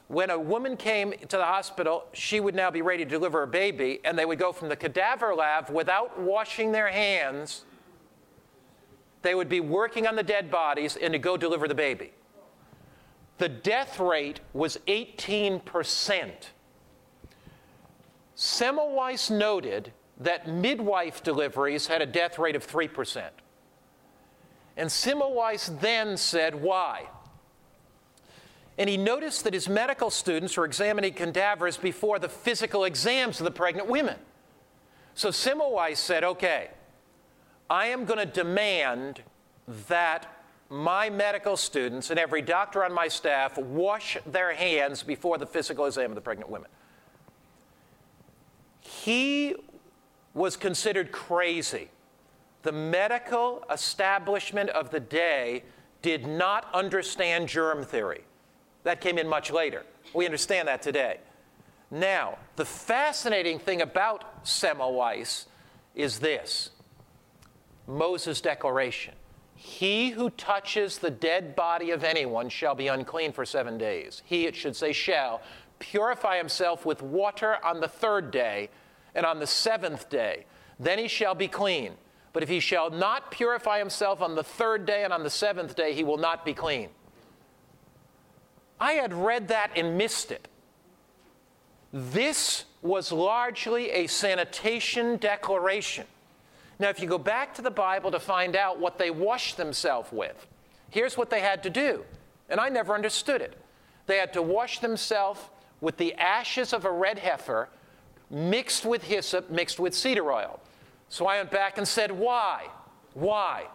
[0.08, 3.46] when a woman came to the hospital, she would now be ready to deliver a
[3.46, 7.64] baby, and they would go from the cadaver lab without washing their hands.
[9.22, 12.12] They would be working on the dead bodies and to go deliver the baby.
[13.38, 16.32] The death rate was 18%.
[18.36, 23.24] Semmelweis noted that midwife deliveries had a death rate of 3%.
[24.76, 27.08] And Semmelweis then said, Why?
[28.78, 33.44] And he noticed that his medical students were examining cadavers before the physical exams of
[33.44, 34.16] the pregnant women.
[35.14, 36.68] So Semmelweis said, Okay,
[37.68, 39.22] I am going to demand
[39.88, 40.36] that
[40.68, 45.86] my medical students and every doctor on my staff wash their hands before the physical
[45.86, 46.70] exam of the pregnant women.
[48.80, 49.56] He
[50.40, 51.90] was considered crazy
[52.62, 55.62] the medical establishment of the day
[56.02, 58.22] did not understand germ theory.
[58.84, 59.84] That came in much later.
[60.14, 61.18] We understand that today.
[61.90, 65.46] Now, the fascinating thing about Semmelweis
[65.94, 66.70] is this
[67.86, 69.14] Moses' declaration.
[69.54, 74.22] He who touches the dead body of anyone shall be unclean for seven days.
[74.24, 75.42] He, it should say, shall
[75.78, 78.70] purify himself with water on the third day,
[79.14, 80.44] and on the seventh day,
[80.78, 81.92] then he shall be clean.
[82.32, 85.74] But if he shall not purify himself on the third day and on the seventh
[85.74, 86.88] day, he will not be clean.
[88.78, 90.48] I had read that and missed it.
[91.92, 96.06] This was largely a sanitation declaration.
[96.78, 100.10] Now, if you go back to the Bible to find out what they washed themselves
[100.12, 100.46] with,
[100.88, 102.04] here's what they had to do.
[102.48, 103.54] And I never understood it.
[104.06, 105.40] They had to wash themselves
[105.80, 107.68] with the ashes of a red heifer
[108.30, 110.60] mixed with hyssop, mixed with cedar oil.
[111.08, 112.68] So I went back and said, Why?
[113.14, 113.66] Why?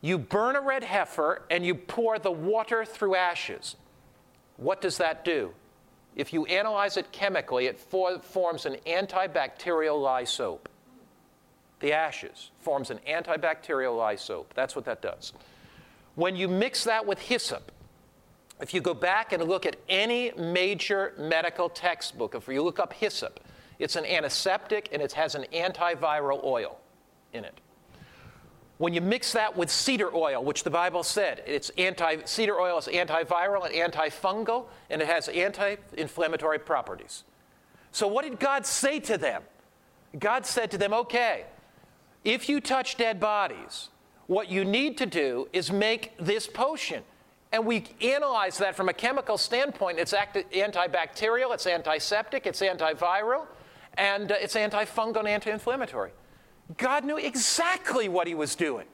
[0.00, 3.76] You burn a red heifer and you pour the water through ashes.
[4.56, 5.52] What does that do?
[6.16, 10.68] If you analyze it chemically, it for, forms an antibacterial lye soap.
[11.80, 14.52] The ashes forms an antibacterial lye soap.
[14.54, 15.32] That's what that does.
[16.16, 17.72] When you mix that with hyssop,
[18.62, 22.92] if you go back and look at any major medical textbook, if you look up
[22.92, 23.40] hyssop,
[23.80, 26.78] it's an antiseptic and it has an antiviral oil
[27.32, 27.60] in it.
[28.78, 32.78] When you mix that with cedar oil, which the Bible said, it's anti, cedar oil
[32.78, 37.24] is antiviral and antifungal, and it has anti inflammatory properties.
[37.90, 39.42] So, what did God say to them?
[40.18, 41.46] God said to them, okay,
[42.24, 43.88] if you touch dead bodies,
[44.26, 47.02] what you need to do is make this potion.
[47.52, 49.98] And we analyze that from a chemical standpoint.
[49.98, 53.46] It's antibacterial, it's antiseptic, it's antiviral,
[53.94, 56.12] and uh, it's antifungal and anti inflammatory.
[56.78, 58.86] God knew exactly what he was doing.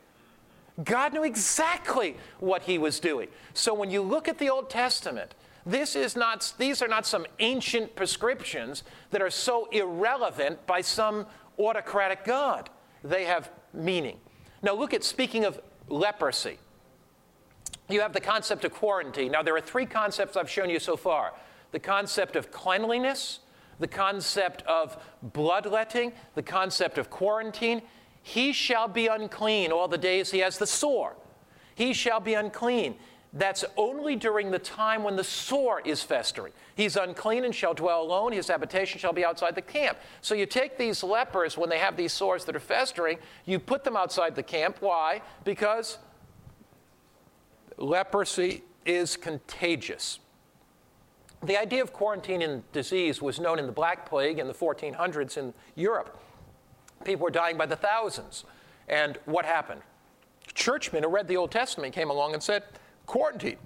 [0.82, 3.28] God knew exactly what he was doing.
[3.54, 5.34] So when you look at the Old Testament,
[5.66, 11.26] this is not, these are not some ancient prescriptions that are so irrelevant by some
[11.58, 12.70] autocratic God.
[13.04, 14.18] They have meaning.
[14.62, 16.58] Now, look at speaking of leprosy.
[17.88, 19.32] You have the concept of quarantine.
[19.32, 21.32] Now, there are three concepts I've shown you so far
[21.70, 23.40] the concept of cleanliness,
[23.78, 27.82] the concept of bloodletting, the concept of quarantine.
[28.22, 31.16] He shall be unclean all the days he has the sore.
[31.74, 32.96] He shall be unclean.
[33.32, 36.52] That's only during the time when the sore is festering.
[36.74, 38.32] He's unclean and shall dwell alone.
[38.32, 39.98] His habitation shall be outside the camp.
[40.22, 43.84] So you take these lepers when they have these sores that are festering, you put
[43.84, 44.78] them outside the camp.
[44.80, 45.20] Why?
[45.44, 45.98] Because
[47.78, 50.18] leprosy is contagious.
[51.42, 55.36] The idea of quarantine and disease was known in the Black Plague in the 1400s
[55.36, 56.20] in Europe.
[57.04, 58.44] People were dying by the thousands.
[58.88, 59.82] And what happened?
[60.54, 62.64] Churchmen who read the Old Testament came along and said,
[63.06, 63.58] quarantine,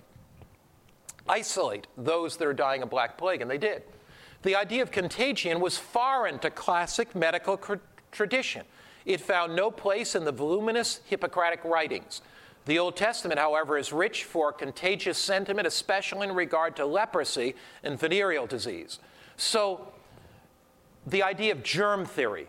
[1.29, 3.83] isolate those that are dying of Black Plague, and they did.
[4.43, 7.59] The idea of contagion was foreign to classic medical
[8.11, 8.65] tradition.
[9.07, 12.21] It found no place in the voluminous Hippocratic writings.
[12.65, 17.99] The Old Testament, however, is rich for contagious sentiment, especially in regard to leprosy and
[17.99, 19.01] venereal disease.
[19.37, 19.89] So,
[21.07, 22.49] the idea of germ theory,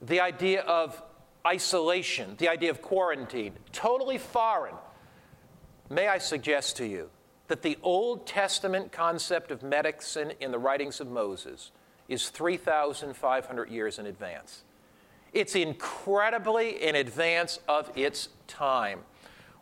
[0.00, 1.00] the idea of
[1.46, 4.74] isolation, the idea of quarantine, totally foreign.
[5.88, 7.10] May I suggest to you
[7.46, 11.70] that the Old Testament concept of medicine in the writings of Moses
[12.08, 14.64] is 3,500 years in advance.
[15.32, 19.00] It's incredibly in advance of its time.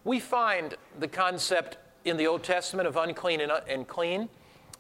[0.05, 4.29] We find the concept in the Old Testament of unclean and, and clean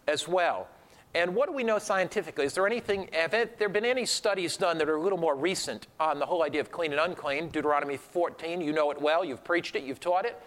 [0.08, 0.68] as well.
[1.14, 2.44] And what do we know scientifically?
[2.44, 5.88] Is there anything, have there been any studies done that are a little more recent
[5.98, 7.48] on the whole idea of clean and unclean?
[7.48, 10.40] Deuteronomy 14, you know it well, you've preached it, you've taught it.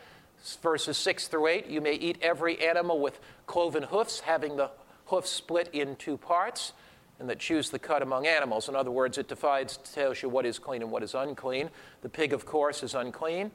[0.62, 4.72] Verses 6 through 8, you may eat every animal with cloven hoofs, having the
[5.06, 6.72] hoof split in two parts,
[7.20, 8.70] and that chews the cut among animals.
[8.70, 11.70] In other words, it divides, tells you what is clean and what is unclean.
[12.02, 13.52] The pig, of course, is unclean.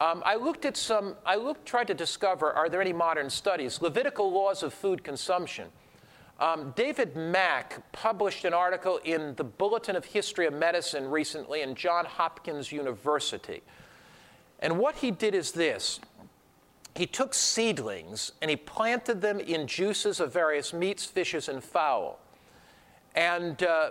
[0.00, 3.82] Um, I looked at some, I looked, tried to discover are there any modern studies?
[3.82, 5.68] Levitical laws of food consumption.
[6.38, 11.74] Um, David Macht published an article in the Bulletin of History of Medicine recently in
[11.74, 13.62] Johns Hopkins University.
[14.60, 16.00] And what he did is this
[16.96, 22.18] he took seedlings and he planted them in juices of various meats, fishes, and fowl.
[23.14, 23.90] And uh,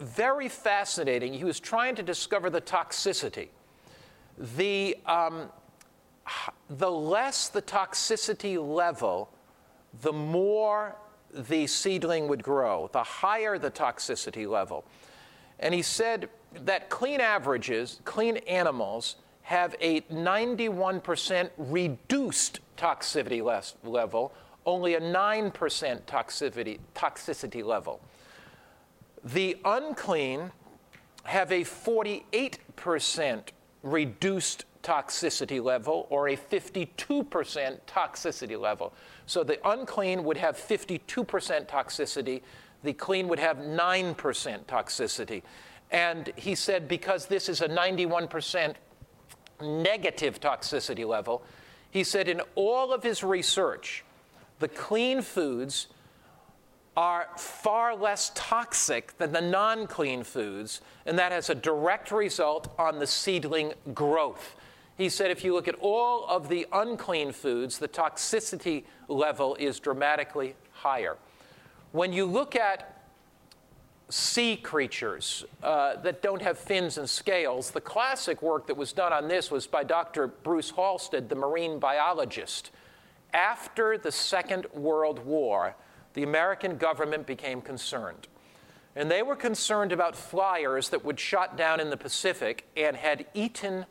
[0.00, 3.48] very fascinating, he was trying to discover the toxicity
[4.42, 5.48] the, um,
[6.68, 9.30] the less the toxicity level,
[10.00, 10.96] the more
[11.32, 14.84] the seedling would grow, the higher the toxicity level.
[15.60, 16.28] And he said
[16.64, 23.42] that clean averages, clean animals, have a 91% reduced toxicity
[23.84, 24.32] level,
[24.66, 25.52] only a 9%
[26.02, 28.00] toxicity, toxicity level.
[29.24, 30.50] The unclean
[31.24, 33.42] have a 48%
[33.82, 36.88] reduced toxicity level or a 52%
[37.86, 38.92] toxicity level.
[39.26, 41.00] So the unclean would have 52%
[41.68, 42.42] toxicity,
[42.82, 44.14] the clean would have 9%
[44.64, 45.42] toxicity.
[45.90, 48.74] And he said because this is a 91%
[49.60, 51.44] negative toxicity level,
[51.90, 54.04] he said in all of his research,
[54.58, 55.88] the clean foods
[56.96, 62.72] are far less toxic than the non clean foods, and that has a direct result
[62.78, 64.54] on the seedling growth.
[64.98, 69.80] He said if you look at all of the unclean foods, the toxicity level is
[69.80, 71.16] dramatically higher.
[71.92, 73.02] When you look at
[74.10, 79.12] sea creatures uh, that don't have fins and scales, the classic work that was done
[79.12, 80.26] on this was by Dr.
[80.26, 82.70] Bruce Halstead, the marine biologist.
[83.32, 85.74] After the Second World War,
[86.14, 88.28] the American government became concerned.
[88.94, 93.26] And they were concerned about flyers that would shot down in the Pacific and had
[93.32, 93.86] eaten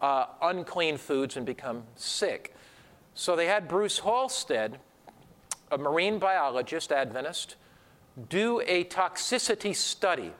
[0.00, 2.54] uh, unclean foods and become sick.
[3.14, 4.78] So they had Bruce Halstead,
[5.70, 7.56] a marine biologist, Adventist,
[8.28, 10.32] do a toxicity study.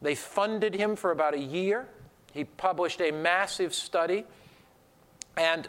[0.00, 1.88] They funded him for about a year.
[2.32, 4.24] He published a massive study.
[5.36, 5.68] And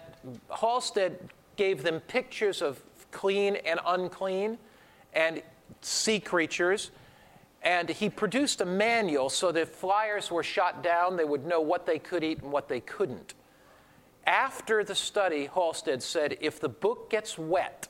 [0.50, 2.82] Halstead gave them pictures of
[3.12, 4.58] clean and unclean
[5.14, 5.42] and
[5.82, 6.92] sea creatures.
[7.62, 11.62] And he produced a manual so that if flyers were shot down, they would know
[11.62, 13.34] what they could eat and what they couldn't.
[14.26, 17.88] After the study, Halstead said if the book gets wet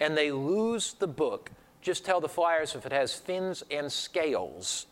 [0.00, 1.50] and they lose the book,
[1.80, 4.86] just tell the flyers if it has fins and scales,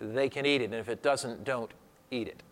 [0.00, 0.66] they can eat it.
[0.66, 1.70] And if it doesn't, don't
[2.10, 2.42] eat it.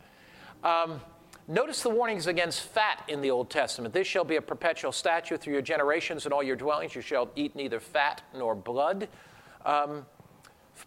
[0.64, 1.01] Um,
[1.49, 3.95] Notice the warnings against fat in the Old Testament.
[3.95, 6.97] This shall be a perpetual statute through your generations and all your dwellings.
[6.97, 9.07] You shall eat neither fat nor blood.
[9.65, 10.07] Um,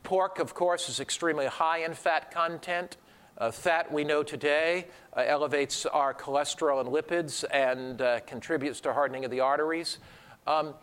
[0.03, 2.97] pork, of course, is extremely high in fat content.
[3.38, 8.91] Uh, fat, we know today, uh, elevates our cholesterol and lipids and uh, contributes to
[8.91, 9.99] hardening of the arteries.
[10.45, 10.74] Um,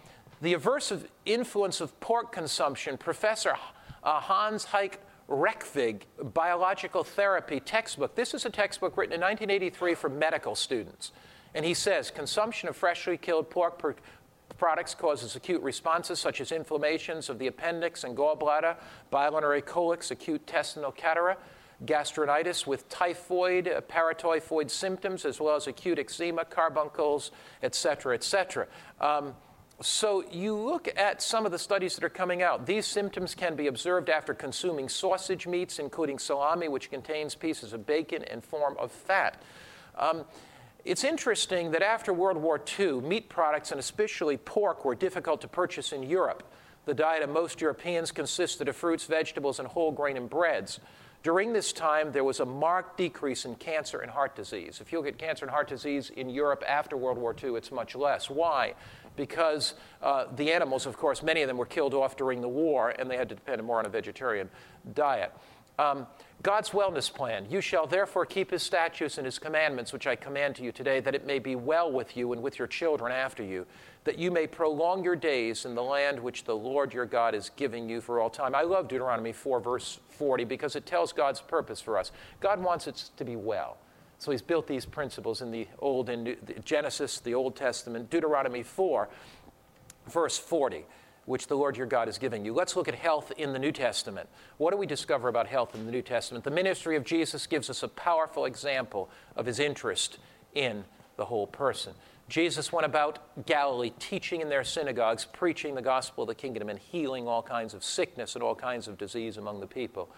[0.41, 3.53] the aversive influence of pork consumption, Professor
[4.03, 6.03] uh, Hans Heik Reckeweg
[6.35, 8.15] Biological Therapy textbook.
[8.15, 11.13] This is a textbook written in 1983 for medical students.
[11.55, 13.97] And he says consumption of freshly killed pork per-
[14.59, 18.77] products causes acute responses such as inflammations of the appendix and gallbladder,
[19.11, 21.37] biliary colics, acute intestinal catarrh,
[21.85, 28.67] gastritis with typhoid, paratyphoid symptoms, as well as acute eczema, carbuncles, et etc., etc.
[29.01, 29.35] Um,
[29.83, 32.65] so you look at some of the studies that are coming out.
[32.65, 37.85] These symptoms can be observed after consuming sausage meats, including salami, which contains pieces of
[37.85, 39.43] bacon and form of fat.
[39.99, 40.25] Um,
[40.85, 45.49] it's interesting that after World War II, meat products and especially pork were difficult to
[45.49, 46.43] purchase in Europe.
[46.87, 50.81] The diet of most Europeans consisted of fruits, vegetables, and whole grain and breads.
[51.25, 54.79] During this time, there was a marked decrease in cancer and heart disease.
[54.81, 57.73] If you look at cancer and heart disease in Europe after World War II, it's
[57.73, 58.31] much less.
[58.31, 58.75] Why?
[59.17, 62.91] Because uh, the animals, of course, many of them were killed off during the war
[62.91, 64.49] and they had to depend more on a vegetarian
[64.95, 65.33] diet.
[65.79, 66.07] Um,
[66.43, 67.47] God's wellness plan.
[67.51, 71.01] You shall therefore keep his statutes and his commandments, which I command to you today,
[71.01, 73.67] that it may be well with you and with your children after you,
[74.05, 77.51] that you may prolong your days in the land which the Lord your God is
[77.57, 78.55] giving you for all time.
[78.55, 82.13] I love Deuteronomy 4, verse 40, because it tells God's purpose for us.
[82.41, 83.79] God wants it to be well.
[84.19, 88.63] So he's built these principles in the Old and New, Genesis, the Old Testament, Deuteronomy
[88.63, 89.09] 4,
[90.09, 90.85] verse 40,
[91.27, 92.55] which the Lord your God is giving you.
[92.55, 94.29] Let's look at health in the New Testament.
[94.57, 96.45] What do we discover about health in the New Testament?
[96.45, 100.19] The ministry of Jesus gives us a powerful example of his interest
[100.55, 100.85] in
[101.17, 101.93] the whole person.
[102.29, 106.79] Jesus went about Galilee teaching in their synagogues, preaching the gospel of the kingdom, and
[106.79, 110.09] healing all kinds of sickness and all kinds of disease among the people.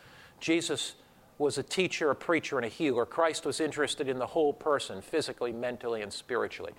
[0.40, 0.94] Jesus
[1.39, 3.07] was a teacher, a preacher, and a healer.
[3.07, 6.72] Christ was interested in the whole person, physically, mentally, and spiritually.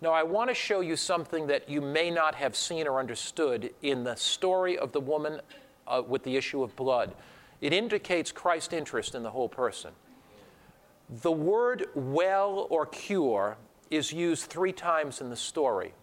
[0.00, 3.70] Now, I want to show you something that you may not have seen or understood
[3.82, 5.40] in the story of the woman
[5.86, 7.14] uh, with the issue of blood.
[7.60, 9.90] It indicates Christ's interest in the whole person.
[11.22, 13.56] The word well or cure
[13.90, 15.94] is used three times in the story.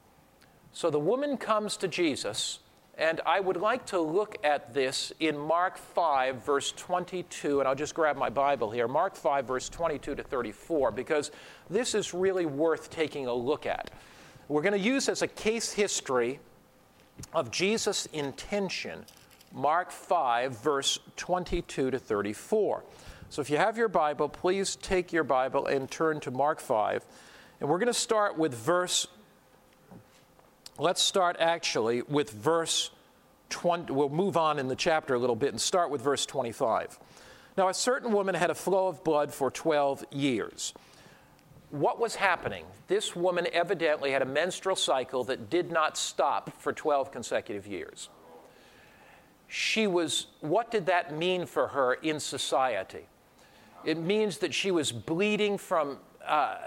[0.73, 2.59] So the woman comes to Jesus
[2.97, 7.75] and I would like to look at this in Mark 5, verse 22, and I'll
[7.75, 8.87] just grab my Bible here.
[8.87, 11.31] Mark 5, verse 22 to 34, because
[11.69, 13.91] this is really worth taking a look at.
[14.47, 16.39] We're going to use as a case history
[17.33, 19.05] of Jesus' intention
[19.55, 22.83] Mark 5, verse 22 to 34.
[23.29, 27.05] So if you have your Bible, please take your Bible and turn to Mark 5.
[27.61, 29.07] And we're going to start with verse,
[30.77, 32.91] let's start actually with verse
[33.49, 33.91] 20.
[33.93, 36.99] We'll move on in the chapter a little bit and start with verse 25.
[37.57, 40.73] Now, a certain woman had a flow of blood for 12 years.
[41.69, 42.65] What was happening?
[42.87, 48.09] This woman evidently had a menstrual cycle that did not stop for 12 consecutive years.
[49.47, 53.05] She was, what did that mean for her in society?
[53.85, 56.57] It means that she was bleeding from, uh,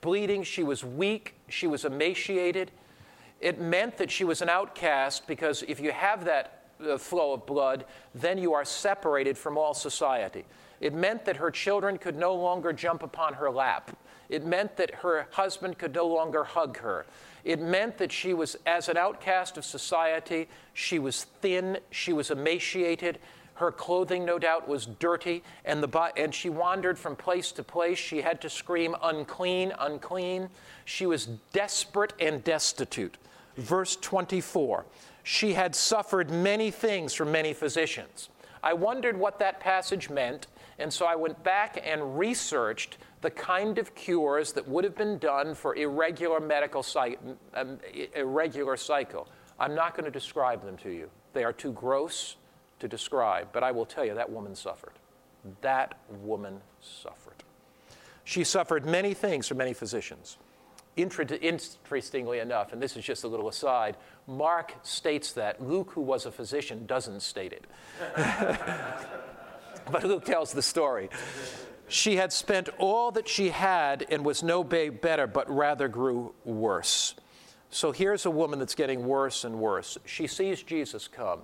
[0.00, 2.72] bleeding, she was weak, she was emaciated.
[3.44, 7.44] It meant that she was an outcast because if you have that uh, flow of
[7.44, 7.84] blood,
[8.14, 10.46] then you are separated from all society.
[10.80, 13.94] It meant that her children could no longer jump upon her lap.
[14.30, 17.04] It meant that her husband could no longer hug her.
[17.44, 22.30] It meant that she was, as an outcast of society, she was thin, she was
[22.30, 23.18] emaciated,
[23.56, 27.98] her clothing, no doubt, was dirty, and, the, and she wandered from place to place.
[27.98, 30.48] She had to scream, unclean, unclean.
[30.86, 33.18] She was desperate and destitute.
[33.56, 34.84] Verse 24
[35.22, 38.30] She had suffered many things from many physicians.
[38.62, 40.46] I wondered what that passage meant,
[40.78, 45.18] and so I went back and researched the kind of cures that would have been
[45.18, 47.16] done for irregular medical cy-
[47.54, 47.78] um,
[48.14, 49.28] irregular cycle.
[49.58, 51.10] I'm not going to describe them to you.
[51.34, 52.36] They are too gross
[52.80, 54.92] to describe, but I will tell you that woman suffered.
[55.60, 57.44] That woman suffered.
[58.24, 60.38] She suffered many things from many physicians.
[60.96, 65.62] Interestingly enough, and this is just a little aside, Mark states that.
[65.62, 67.66] Luke, who was a physician, doesn't state it.
[69.90, 71.08] but Luke tells the story.
[71.88, 77.14] She had spent all that she had and was no better, but rather grew worse.
[77.70, 79.98] So here's a woman that's getting worse and worse.
[80.04, 81.40] She sees Jesus come.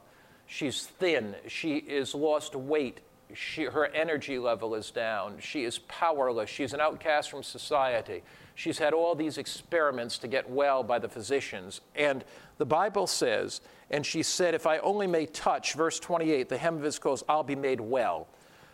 [0.47, 1.35] She's thin.
[1.49, 3.01] She is lost weight.
[3.35, 5.39] She, her energy level is down.
[5.41, 6.49] She is powerless.
[6.49, 8.23] She's an outcast from society.
[8.55, 11.81] She's had all these experiments to get well by the physicians.
[11.95, 12.25] And
[12.59, 16.77] the Bible says, and she said, If I only may touch, verse 28, the hem
[16.77, 18.29] of his clothes, I'll be made well.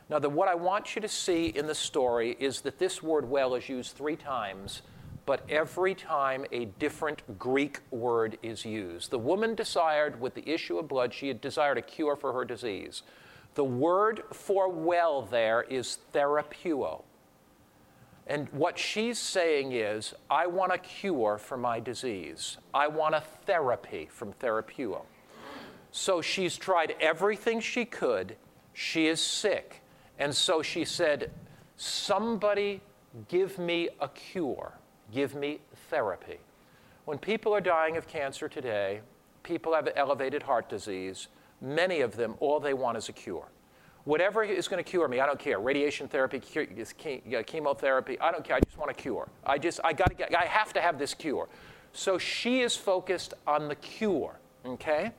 [0.09, 3.29] Now, the, what I want you to see in the story is that this word
[3.29, 4.83] well is used three times,
[5.25, 9.11] but every time a different Greek word is used.
[9.11, 12.45] The woman desired, with the issue of blood, she had desired a cure for her
[12.45, 13.03] disease.
[13.57, 17.03] The word for well there is therapeuo.
[18.27, 22.59] And what she's saying is, I want a cure for my disease.
[22.75, 25.03] I want a therapy from therapeuo.
[25.93, 28.37] So she's tried everything she could.
[28.73, 29.83] She is sick.
[30.19, 31.31] And so she said,
[31.77, 32.81] Somebody
[33.29, 34.73] give me a cure,
[35.13, 36.39] give me therapy.
[37.05, 39.01] When people are dying of cancer today,
[39.43, 41.29] people have elevated heart disease,
[41.61, 43.47] many of them, all they want is a cure.
[44.07, 45.59] Whatever is going to cure me, I don't care.
[45.59, 48.55] Radiation therapy, chemotherapy, I don't care.
[48.55, 49.29] I just want a cure.
[49.45, 51.49] I just, I got to get, I have to have this cure.
[51.93, 55.11] So she is focused on the cure, okay?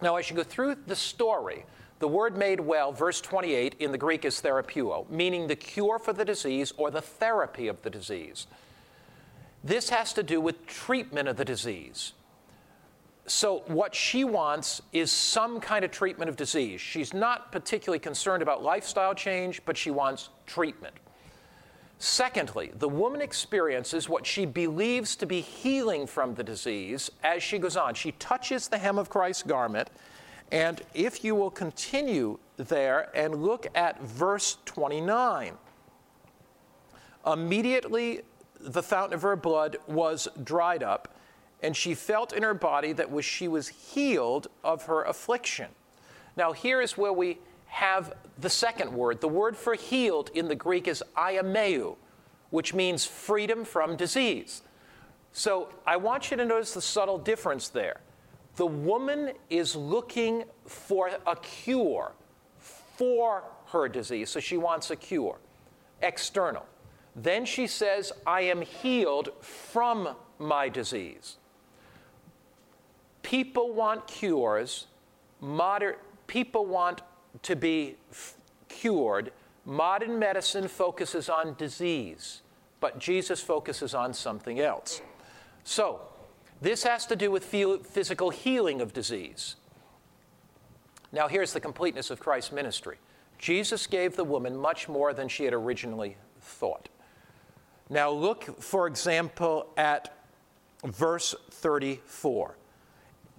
[0.00, 1.66] Now, as you go through the story,
[1.98, 6.14] the word made well, verse 28 in the Greek is therapeuo, meaning the cure for
[6.14, 8.46] the disease or the therapy of the disease.
[9.62, 12.14] This has to do with treatment of the disease.
[13.26, 16.80] So, what she wants is some kind of treatment of disease.
[16.80, 20.94] She's not particularly concerned about lifestyle change, but she wants treatment.
[21.98, 27.58] Secondly, the woman experiences what she believes to be healing from the disease as she
[27.58, 27.94] goes on.
[27.94, 29.88] She touches the hem of Christ's garment
[30.52, 35.54] and if you will continue there and look at verse 29,
[37.26, 38.20] immediately
[38.60, 41.16] the fountain of her blood was dried up,
[41.62, 45.68] and she felt in her body that was, she was healed of her affliction.
[46.36, 49.20] Now, here is where we have the second word.
[49.20, 51.96] The word for healed in the Greek is aiameu,
[52.50, 54.62] which means freedom from disease.
[55.32, 58.00] So I want you to notice the subtle difference there.
[58.56, 62.12] The woman is looking for a cure
[62.58, 65.38] for her disease, so she wants a cure,
[66.02, 66.66] external.
[67.16, 71.36] Then she says, I am healed from my disease.
[73.22, 74.86] People want cures,
[75.40, 75.94] modern,
[76.26, 77.02] people want
[77.42, 78.34] to be f-
[78.68, 79.32] cured.
[79.64, 82.42] Modern medicine focuses on disease,
[82.80, 85.00] but Jesus focuses on something else.
[85.64, 86.00] So,
[86.60, 89.56] this has to do with physical healing of disease.
[91.12, 92.98] Now, here's the completeness of Christ's ministry
[93.38, 96.88] Jesus gave the woman much more than she had originally thought.
[97.90, 100.16] Now, look, for example, at
[100.84, 102.56] verse 34.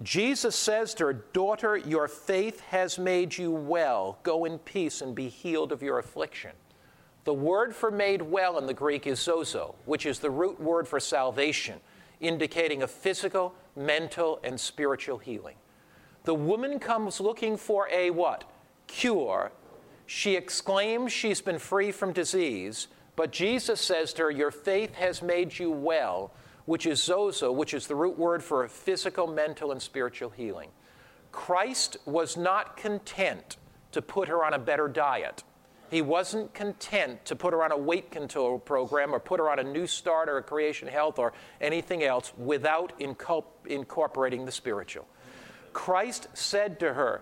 [0.01, 4.17] Jesus says to her, Daughter, your faith has made you well.
[4.23, 6.51] Go in peace and be healed of your affliction.
[7.25, 10.87] The word for made well in the Greek is sozo, which is the root word
[10.87, 11.79] for salvation,
[12.19, 15.55] indicating a physical, mental, and spiritual healing.
[16.25, 18.43] The woman comes looking for a what?
[18.87, 19.51] Cure.
[20.05, 25.21] She exclaims she's been free from disease, but Jesus says to her, Your faith has
[25.21, 26.31] made you well
[26.65, 30.69] which is sozo, which is the root word for physical, mental, and spiritual healing.
[31.31, 33.57] Christ was not content
[33.91, 35.43] to put her on a better diet.
[35.89, 39.59] He wasn't content to put her on a weight control program or put her on
[39.59, 42.93] a new start or a creation health or anything else without
[43.65, 45.05] incorporating the spiritual.
[45.71, 47.21] Christ said to her,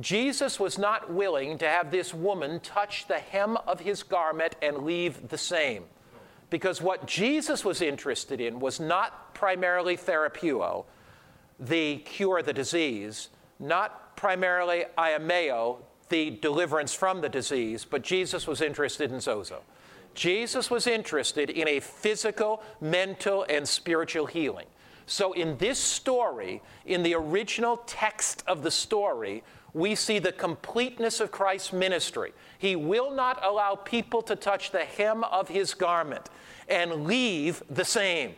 [0.00, 4.78] Jesus was not willing to have this woman touch the hem of his garment and
[4.78, 5.84] leave the same.
[6.50, 10.84] Because what Jesus was interested in was not primarily therapeuo,
[11.58, 15.78] the cure of the disease, not primarily aiameo,
[16.08, 19.60] the deliverance from the disease, but Jesus was interested in sozo.
[20.14, 24.66] Jesus was interested in a physical, mental, and spiritual healing.
[25.06, 29.44] So, in this story, in the original text of the story,
[29.76, 32.32] we see the completeness of Christ's ministry.
[32.58, 36.30] He will not allow people to touch the hem of his garment
[36.66, 38.36] and leave the same.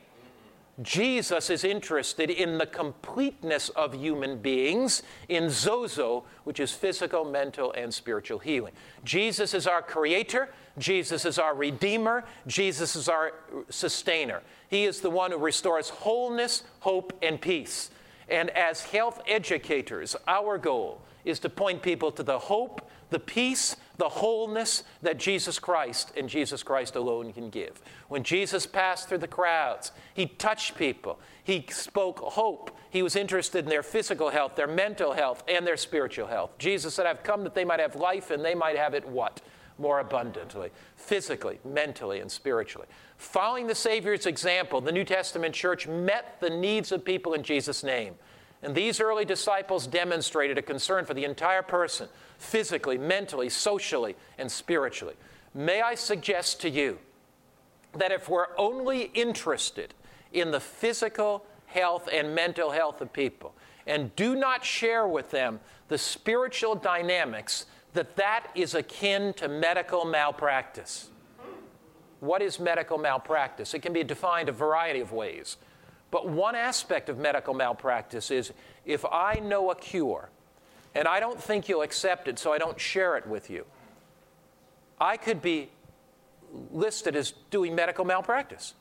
[0.83, 7.73] Jesus is interested in the completeness of human beings in sozo, which is physical, mental,
[7.73, 8.73] and spiritual healing.
[9.05, 13.33] Jesus is our creator, Jesus is our redeemer, Jesus is our
[13.71, 14.43] sustainer.
[14.69, 17.91] He is the one who restores wholeness, hope, and peace.
[18.29, 23.77] And as health educators, our goal is to point people to the hope, the peace,
[23.97, 27.81] the wholeness that Jesus Christ and Jesus Christ alone can give.
[28.09, 32.77] When Jesus passed through the crowds, he touched people, he spoke hope.
[32.91, 36.57] He was interested in their physical health, their mental health, and their spiritual health.
[36.59, 39.41] Jesus said, I've come that they might have life and they might have it what?
[39.79, 42.89] More abundantly, physically, mentally, and spiritually.
[43.17, 47.83] Following the Savior's example, the New Testament church met the needs of people in Jesus'
[47.83, 48.15] name.
[48.63, 54.51] And these early disciples demonstrated a concern for the entire person, physically, mentally, socially, and
[54.51, 55.15] spiritually.
[55.55, 56.99] May I suggest to you
[57.93, 59.95] that if we're only interested
[60.33, 63.55] in the physical health and mental health of people
[63.87, 70.05] and do not share with them the spiritual dynamics, that that is akin to medical
[70.05, 71.11] malpractice.
[72.21, 73.73] What is medical malpractice?
[73.75, 75.57] It can be defined a variety of ways.
[76.11, 78.53] But one aspect of medical malpractice is
[78.87, 80.31] if I know a cure
[80.95, 83.67] and I don't think you'll accept it, so I don't share it with you,
[85.01, 85.69] I could be
[86.73, 88.75] listed as doing medical malpractice.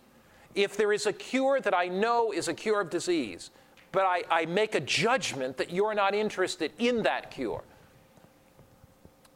[0.56, 3.52] If there is a cure that I know is a cure of disease,
[3.92, 7.64] but I, I make a judgment that you're not interested in that cure,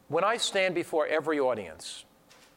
[0.08, 2.04] when I stand before every audience,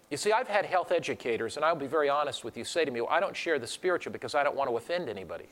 [0.09, 2.91] you see, I've had health educators, and I'll be very honest with you, say to
[2.91, 5.45] me, well, I don't share the spiritual because I don't want to offend anybody.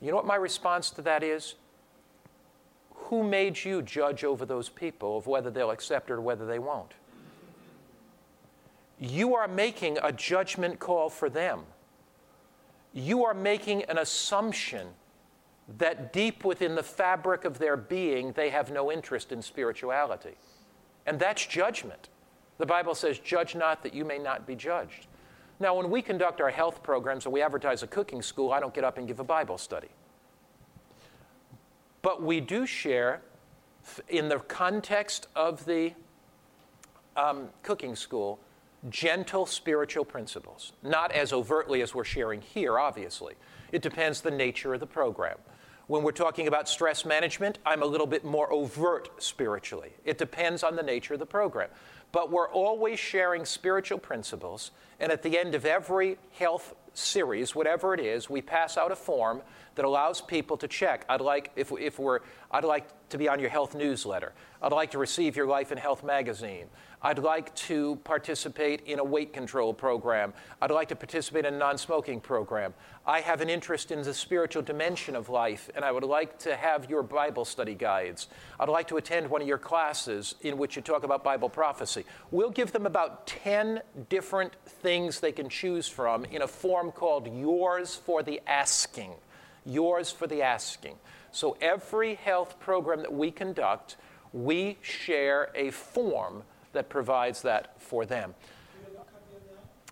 [0.00, 1.54] You know what my response to that is?
[2.94, 6.58] Who made you judge over those people of whether they'll accept it or whether they
[6.58, 6.92] won't?
[8.98, 11.60] You are making a judgment call for them.
[12.94, 14.88] You are making an assumption
[15.78, 20.36] that deep within the fabric of their being, they have no interest in spirituality.
[21.04, 22.08] And that's judgment.
[22.58, 25.06] The Bible says, Judge not that you may not be judged.
[25.58, 28.74] Now, when we conduct our health programs and we advertise a cooking school, I don't
[28.74, 29.88] get up and give a Bible study.
[32.02, 33.22] But we do share,
[34.08, 35.92] in the context of the
[37.16, 38.38] um, cooking school,
[38.90, 40.72] gentle spiritual principles.
[40.82, 43.34] Not as overtly as we're sharing here, obviously.
[43.72, 45.38] It depends the nature of the program.
[45.86, 49.92] When we're talking about stress management, I'm a little bit more overt spiritually.
[50.04, 51.68] It depends on the nature of the program.
[52.12, 57.92] But we're always sharing spiritual principles, and at the end of every health series, whatever
[57.94, 59.42] it is, we pass out a form
[59.74, 61.04] that allows people to check.
[61.08, 64.32] I'd like, if, if we're, I'd like to be on your health newsletter.
[64.62, 66.66] I'd like to receive your Life and Health magazine.
[67.06, 70.34] I'd like to participate in a weight control program.
[70.60, 72.74] I'd like to participate in a non smoking program.
[73.06, 76.56] I have an interest in the spiritual dimension of life, and I would like to
[76.56, 78.26] have your Bible study guides.
[78.58, 82.04] I'd like to attend one of your classes in which you talk about Bible prophecy.
[82.32, 87.32] We'll give them about 10 different things they can choose from in a form called
[87.32, 89.12] Yours for the Asking.
[89.64, 90.96] Yours for the Asking.
[91.30, 93.94] So every health program that we conduct,
[94.32, 96.42] we share a form
[96.76, 98.34] that provides that for them.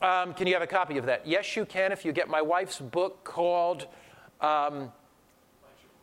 [0.01, 1.27] Um, can you have a copy of that?
[1.27, 3.87] Yes, you can if you get my wife's book called
[4.41, 4.93] um,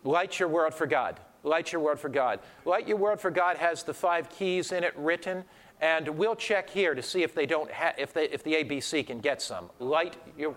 [0.04, 1.20] Light Your World for God.
[1.44, 2.40] Light Your World for God.
[2.66, 5.44] Light Your World for God has the five keys in it written,
[5.82, 9.06] and we'll check here to see if they don't ha- if, they, if the ABC
[9.06, 9.70] can get some.
[9.80, 10.56] Light Your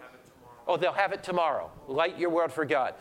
[0.67, 1.71] Oh, they'll have it tomorrow.
[1.87, 2.95] Light Your World for God.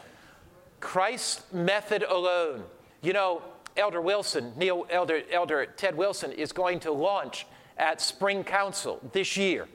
[0.80, 2.64] Christ method alone.
[3.02, 3.42] You know,
[3.76, 7.46] Elder Wilson, Neil Elder, Elder Ted Wilson is going to launch
[7.78, 9.68] at Spring Council this year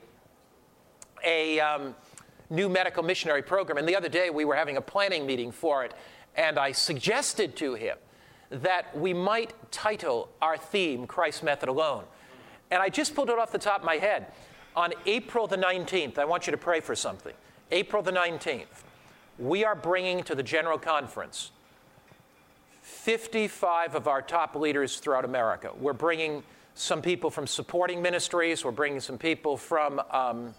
[1.24, 1.94] a um,
[2.50, 3.78] new medical missionary program.
[3.78, 5.94] And the other day we were having a planning meeting for it,
[6.36, 7.96] and I suggested to him
[8.50, 12.04] that we might title our theme Christ Method Alone.
[12.70, 14.26] And I just pulled it off the top of my head.
[14.76, 17.34] On April the 19th, I want you to pray for something.
[17.70, 18.84] April the 19th,
[19.38, 21.50] we are bringing to the General Conference
[22.88, 25.70] 55 of our top leaders throughout America.
[25.78, 26.42] We're bringing
[26.74, 30.54] some people from supporting ministries, we're bringing some people from um,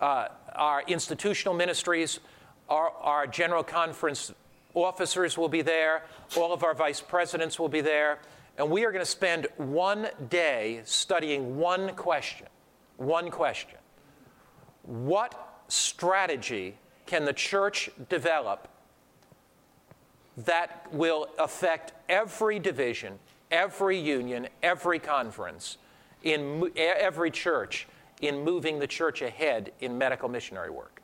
[0.00, 2.20] uh, our institutional ministries,
[2.68, 4.32] our, our General Conference
[4.72, 6.04] officers will be there,
[6.36, 8.20] all of our vice presidents will be there,
[8.56, 12.46] and we are going to spend one day studying one question.
[12.96, 13.78] One question.
[14.82, 18.66] What strategy can the church develop
[20.36, 23.18] that will affect every division,
[23.50, 25.78] every union, every conference,
[26.22, 27.86] in every church
[28.20, 31.02] in moving the church ahead in medical missionary work?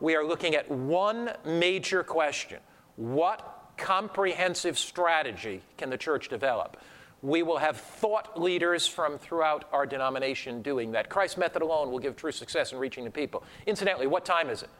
[0.00, 2.58] We are looking at one major question
[2.96, 6.76] What comprehensive strategy can the church develop?
[7.22, 11.08] We will have thought leaders from throughout our denomination doing that.
[11.08, 13.44] Christ's method alone will give true success in reaching the people.
[13.66, 14.70] Incidentally, what time is it?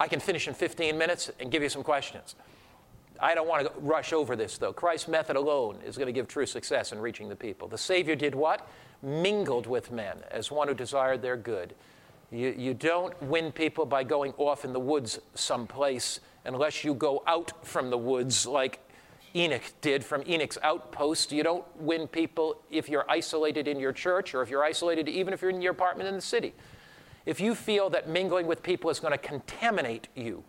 [0.00, 2.34] I can finish in 15 minutes and give you some questions.
[3.20, 4.72] I don't want to rush over this, though.
[4.72, 7.68] Christ's method alone is going to give true success in reaching the people.
[7.68, 8.66] The Savior did what?
[9.02, 11.74] Mingled with men as one who desired their good.
[12.32, 17.22] You, you don't win people by going off in the woods someplace unless you go
[17.26, 18.80] out from the woods like
[19.34, 21.30] Enoch did from Enoch's outpost.
[21.30, 25.34] You don't win people if you're isolated in your church or if you're isolated even
[25.34, 26.54] if you're in your apartment in the city.
[27.26, 30.42] If you feel that mingling with people is going to contaminate you,